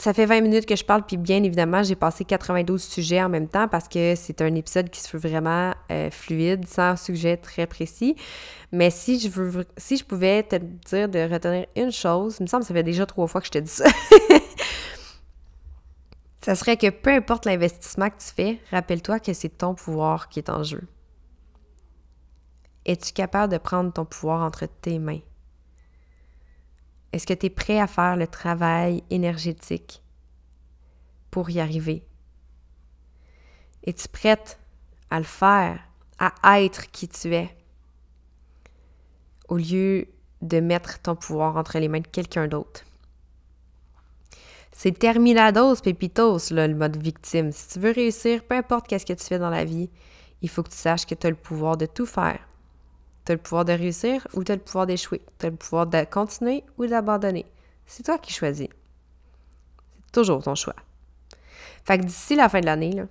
ça 0.00 0.14
fait 0.14 0.24
20 0.24 0.40
minutes 0.40 0.66
que 0.66 0.76
je 0.76 0.84
parle, 0.84 1.02
puis 1.02 1.18
bien 1.18 1.42
évidemment, 1.42 1.82
j'ai 1.82 1.94
passé 1.94 2.24
92 2.24 2.82
sujets 2.82 3.22
en 3.22 3.28
même 3.28 3.48
temps 3.48 3.68
parce 3.68 3.86
que 3.86 4.14
c'est 4.16 4.40
un 4.40 4.54
épisode 4.54 4.88
qui 4.88 5.00
se 5.00 5.14
veut 5.14 5.28
vraiment 5.28 5.74
euh, 5.92 6.10
fluide, 6.10 6.66
sans 6.66 6.96
sujet 6.96 7.36
très 7.36 7.66
précis. 7.66 8.16
Mais 8.72 8.90
si 8.90 9.20
je 9.20 9.28
veux, 9.28 9.66
si 9.76 9.98
je 9.98 10.04
pouvais 10.04 10.42
te 10.42 10.56
dire 10.56 11.08
de 11.08 11.30
retenir 11.30 11.66
une 11.76 11.92
chose, 11.92 12.36
il 12.40 12.44
me 12.44 12.46
semble 12.46 12.62
que 12.62 12.68
ça 12.68 12.74
fait 12.74 12.82
déjà 12.82 13.04
trois 13.04 13.26
fois 13.26 13.42
que 13.42 13.46
je 13.46 13.52
te 13.52 13.58
dis 13.58 13.70
ça. 13.70 13.84
ça 16.50 16.56
serait 16.56 16.76
que 16.76 16.90
peu 16.90 17.10
importe 17.10 17.46
l'investissement 17.46 18.10
que 18.10 18.18
tu 18.18 18.34
fais, 18.34 18.60
rappelle-toi 18.72 19.20
que 19.20 19.32
c'est 19.32 19.58
ton 19.58 19.76
pouvoir 19.76 20.28
qui 20.28 20.40
est 20.40 20.50
en 20.50 20.64
jeu. 20.64 20.82
Es-tu 22.84 23.12
capable 23.12 23.52
de 23.52 23.58
prendre 23.58 23.92
ton 23.92 24.04
pouvoir 24.04 24.42
entre 24.42 24.66
tes 24.66 24.98
mains? 24.98 25.20
Est-ce 27.12 27.24
que 27.24 27.34
tu 27.34 27.46
es 27.46 27.50
prêt 27.50 27.78
à 27.78 27.86
faire 27.86 28.16
le 28.16 28.26
travail 28.26 29.04
énergétique 29.10 30.02
pour 31.30 31.50
y 31.50 31.60
arriver? 31.60 32.04
Es-tu 33.84 34.08
prête 34.08 34.58
à 35.08 35.18
le 35.18 35.24
faire, 35.24 35.78
à 36.18 36.62
être 36.62 36.90
qui 36.90 37.06
tu 37.06 37.32
es, 37.32 37.56
au 39.46 39.56
lieu 39.56 40.08
de 40.42 40.58
mettre 40.58 41.00
ton 41.00 41.14
pouvoir 41.14 41.56
entre 41.56 41.78
les 41.78 41.86
mains 41.86 42.00
de 42.00 42.08
quelqu'un 42.08 42.48
d'autre? 42.48 42.82
C'est 44.72 44.98
terminados, 44.98 45.76
pépitos, 45.82 46.50
là, 46.50 46.66
le 46.66 46.74
mode 46.74 46.96
victime. 46.96 47.52
Si 47.52 47.68
tu 47.68 47.78
veux 47.80 47.92
réussir, 47.92 48.44
peu 48.44 48.54
importe 48.54 48.86
qu'est-ce 48.86 49.06
que 49.06 49.12
tu 49.12 49.24
fais 49.24 49.38
dans 49.38 49.50
la 49.50 49.64
vie, 49.64 49.90
il 50.42 50.48
faut 50.48 50.62
que 50.62 50.70
tu 50.70 50.76
saches 50.76 51.06
que 51.06 51.14
tu 51.14 51.26
as 51.26 51.30
le 51.30 51.36
pouvoir 51.36 51.76
de 51.76 51.86
tout 51.86 52.06
faire. 52.06 52.38
Tu 53.24 53.32
as 53.32 53.34
le 53.34 53.40
pouvoir 53.40 53.64
de 53.64 53.72
réussir 53.72 54.26
ou 54.34 54.44
tu 54.44 54.52
as 54.52 54.56
le 54.56 54.62
pouvoir 54.62 54.86
d'échouer. 54.86 55.20
Tu 55.38 55.46
as 55.46 55.50
le 55.50 55.56
pouvoir 55.56 55.86
de 55.86 56.04
continuer 56.04 56.64
ou 56.78 56.86
d'abandonner. 56.86 57.46
C'est 57.84 58.04
toi 58.04 58.18
qui 58.18 58.32
choisis. 58.32 58.68
C'est 60.06 60.12
toujours 60.12 60.42
ton 60.42 60.54
choix. 60.54 60.76
Fait 61.84 61.98
que 61.98 62.04
d'ici 62.04 62.36
la 62.36 62.48
fin 62.48 62.60
de 62.60 62.66
l'année, 62.66 63.02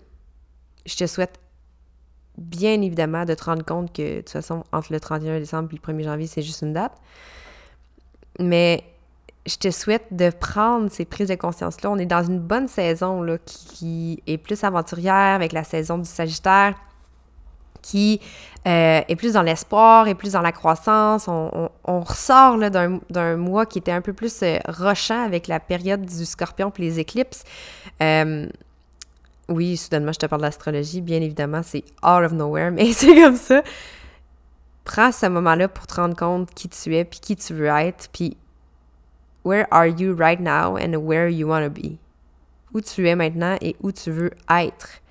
je 0.85 0.95
te 0.95 1.05
souhaite 1.05 1.39
bien 2.37 2.81
évidemment 2.81 3.25
de 3.25 3.33
te 3.33 3.43
rendre 3.43 3.65
compte 3.65 3.93
que 3.93 4.15
de 4.15 4.21
toute 4.21 4.29
façon, 4.29 4.63
entre 4.71 4.93
le 4.93 4.99
31 4.99 5.39
décembre 5.39 5.69
et 5.71 5.75
le 5.75 5.93
1er 5.93 6.03
janvier, 6.03 6.27
c'est 6.27 6.41
juste 6.41 6.61
une 6.61 6.73
date. 6.73 6.93
Mais 8.39 8.83
je 9.45 9.55
te 9.55 9.71
souhaite 9.71 10.05
de 10.11 10.29
prendre 10.29 10.91
ces 10.91 11.05
prises 11.05 11.29
de 11.29 11.35
conscience-là. 11.35 11.89
On 11.89 11.97
est 11.97 12.05
dans 12.05 12.23
une 12.23 12.39
bonne 12.39 12.67
saison 12.67 13.21
là, 13.21 13.37
qui 13.45 14.21
est 14.27 14.37
plus 14.37 14.63
aventurière 14.63 15.35
avec 15.35 15.53
la 15.53 15.63
saison 15.63 15.97
du 15.97 16.09
Sagittaire 16.09 16.75
qui 17.81 18.19
euh, 18.67 19.01
est 19.07 19.15
plus 19.15 19.33
dans 19.33 19.41
l'espoir, 19.41 20.07
et 20.07 20.15
plus 20.15 20.33
dans 20.33 20.41
la 20.41 20.51
croissance. 20.51 21.27
On, 21.27 21.69
ressort 22.01 22.57
d'un 22.57 23.37
mois 23.37 23.65
qui 23.65 23.79
était 23.79 23.91
un 23.91 24.01
peu 24.01 24.13
plus 24.13 24.41
euh, 24.43 24.57
rochant 24.67 25.23
avec 25.23 25.47
la 25.47 25.59
période 25.59 26.05
du 26.05 26.25
scorpion 26.25 26.71
puis 26.71 26.83
les 26.83 26.99
éclipses. 26.99 27.43
Euh, 28.01 28.47
oui, 29.47 29.77
soudainement, 29.77 30.11
je 30.11 30.19
te 30.19 30.25
parle 30.25 30.41
d'astrologie. 30.41 31.01
Bien 31.01 31.21
évidemment, 31.21 31.61
c'est 31.63 31.83
out 32.03 32.23
of 32.23 32.33
nowhere, 32.33 32.71
mais 32.73 32.93
c'est 32.93 33.15
comme 33.15 33.37
ça. 33.37 33.63
Prends 34.83 35.11
ce 35.11 35.27
moment-là 35.27 35.67
pour 35.67 35.87
te 35.87 35.95
rendre 35.95 36.15
compte 36.15 36.53
qui 36.53 36.69
tu 36.69 36.95
es, 36.95 37.05
puis 37.05 37.19
qui 37.19 37.35
tu 37.35 37.53
veux 37.53 37.67
être, 37.67 38.09
puis 38.11 38.37
where 39.43 39.67
are 39.71 39.87
you 39.87 40.13
right 40.13 40.39
now 40.39 40.75
and 40.75 40.95
where 41.05 41.29
you 41.29 41.47
want 41.47 41.63
to 41.63 41.69
be? 41.69 41.97
Où 42.73 42.81
tu 42.81 43.07
es 43.07 43.15
maintenant 43.15 43.57
et 43.61 43.75
où 43.81 43.91
tu 43.91 44.11
veux 44.11 44.31
être? 44.49 45.01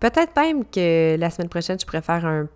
Peut-être 0.00 0.34
même 0.36 0.64
que 0.64 1.16
la 1.18 1.30
semaine 1.30 1.48
prochaine, 1.48 1.78
je 1.78 1.86
pourrais 1.86 2.02
faire 2.02 2.24
un, 2.24 2.48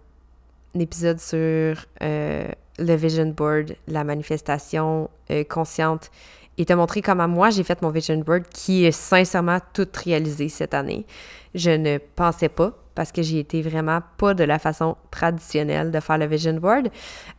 épisode 0.79 1.19
sur 1.19 1.87
euh, 2.03 2.49
le 2.79 2.95
vision 2.95 3.27
board, 3.27 3.75
la 3.89 4.05
manifestation 4.05 5.11
euh, 5.31 5.43
consciente 5.43 6.11
et 6.57 6.65
te 6.65 6.73
montrer 6.73 7.03
comment 7.03 7.27
moi 7.27 7.51
j'ai 7.51 7.65
fait 7.65 7.81
mon 7.83 7.91
vision 7.91 8.19
board 8.19 8.45
qui 8.49 8.85
est 8.85 8.93
sincèrement 8.93 9.59
tout 9.73 9.89
réalisé 10.05 10.49
cette 10.49 10.75
année. 10.75 11.07
Je 11.55 11.71
ne 11.71 11.99
pensais 11.99 12.49
pas 12.49 12.73
parce 12.95 13.13
que 13.13 13.23
j'ai 13.23 13.39
été 13.39 13.63
vraiment 13.63 14.01
pas 14.17 14.35
de 14.35 14.45
la 14.45 14.59
façon 14.59 14.97
traditionnelle 15.11 15.91
de 15.91 16.01
faire 16.01 16.19
le 16.19 16.27
vision 16.27 16.55
board. 16.55 16.89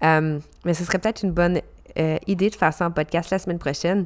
Euh, 0.03 0.39
mais 0.63 0.73
ce 0.73 0.85
serait 0.85 0.99
peut-être 0.99 1.23
une 1.23 1.33
bonne 1.33 1.61
idée 2.27 2.49
de 2.49 2.55
faire 2.55 2.73
ça 2.73 2.85
en 2.87 2.91
podcast 2.91 3.29
la 3.31 3.39
semaine 3.39 3.59
prochaine. 3.59 4.05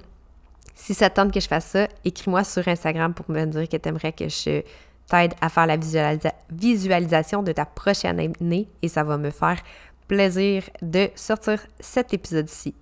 Si 0.76 0.94
ça 0.94 1.10
tente 1.10 1.32
que 1.32 1.40
je 1.40 1.48
fasse 1.48 1.66
ça, 1.66 1.88
écris-moi 2.04 2.44
sur 2.44 2.68
Instagram 2.68 3.14
pour 3.14 3.30
me 3.30 3.46
dire 3.46 3.70
que 3.70 3.78
tu 3.78 3.90
aimerais 3.90 4.12
que 4.12 4.28
je 4.28 4.62
t'aide 5.08 5.34
à 5.42 5.50
faire 5.50 5.68
la 5.68 5.78
visualisation 6.50 7.44
de 7.44 7.52
ta 7.52 7.66
prochaine 7.66 8.20
année 8.20 8.68
et 8.82 8.88
ça 8.88 9.04
va 9.04 9.18
me 9.18 9.30
faire 9.30 9.58
plaisir 10.08 10.64
de 10.82 11.10
sortir 11.16 11.60
cet 11.80 12.14
épisode-ci. 12.14 12.74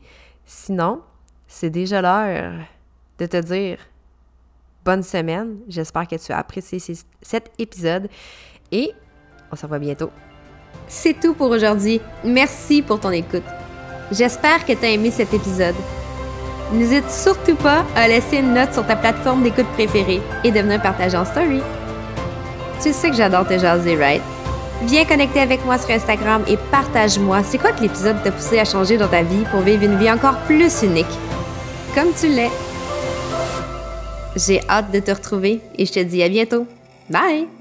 Sinon, 0.46 1.02
c'est 1.48 1.70
déjà 1.70 2.02
l'heure 2.02 2.54
de 3.18 3.26
te 3.26 3.38
dire 3.38 3.78
bonne 4.86 5.04
semaine. 5.04 5.58
J'espère 5.68 6.08
que 6.08 6.16
tu 6.16 6.32
as 6.32 6.38
apprécié 6.38 6.80
cet 7.22 7.52
épisode 7.60 8.10
et 8.72 8.92
on 9.52 9.56
se 9.56 9.64
revoit 9.64 9.80
bientôt. 9.80 10.12
C'est 10.88 11.20
tout 11.20 11.34
pour 11.34 11.50
aujourd'hui. 11.50 12.00
Merci 12.24 12.82
pour 12.82 13.00
ton 13.00 13.12
écoute. 13.12 13.44
J'espère 14.12 14.65
que 14.65 14.74
tu 14.74 14.86
as 14.86 14.89
aimé 14.89 15.10
cet 15.10 15.34
épisode. 15.34 15.76
N'hésite 16.74 17.10
surtout 17.10 17.56
pas 17.56 17.86
à 17.95 18.08
laisser 18.08 18.38
une 18.38 18.54
note 18.54 18.74
sur 18.74 18.86
ta 18.86 18.95
plateforme 18.95 19.43
d'écoute 19.43 19.67
préférée 19.74 20.21
et 20.43 20.52
de 20.52 20.60
venir 20.60 20.82
partager 20.82 21.17
en 21.17 21.26
story. 21.26 21.62
Tu 22.82 22.91
sais 22.93 23.10
que 23.10 23.15
j'adore 23.15 23.47
te 23.47 23.58
jaser, 23.58 23.95
right? 23.95 24.21
Viens 24.84 25.06
connecter 25.06 25.39
avec 25.39 25.63
moi 25.65 25.78
sur 25.78 25.91
Instagram 25.91 26.43
et 26.47 26.58
partage-moi 26.71 27.43
c'est 27.43 27.58
quoi 27.58 27.71
que 27.71 27.82
l'épisode 27.82 28.21
t'a 28.24 28.32
poussé 28.32 28.60
à 28.60 28.65
changer 28.65 28.97
dans 28.97 29.08
ta 29.08 29.21
vie 29.21 29.43
pour 29.52 29.62
vivre 29.62 29.84
une 29.84 29.97
vie 29.97 30.12
encore 30.12 30.38
plus 30.39 30.82
unique. 30.82 31.06
Comme 31.93 32.13
tu 32.19 32.28
l'es. 32.28 32.50
J'ai 34.36 34.62
hâte 34.69 34.91
de 34.91 35.00
te 35.00 35.12
retrouver 35.12 35.62
et 35.78 35.86
je 35.86 35.91
te 35.91 36.00
dis 36.00 36.24
à 36.24 36.30
bientôt. 36.30 36.65
Bye! 37.10 37.61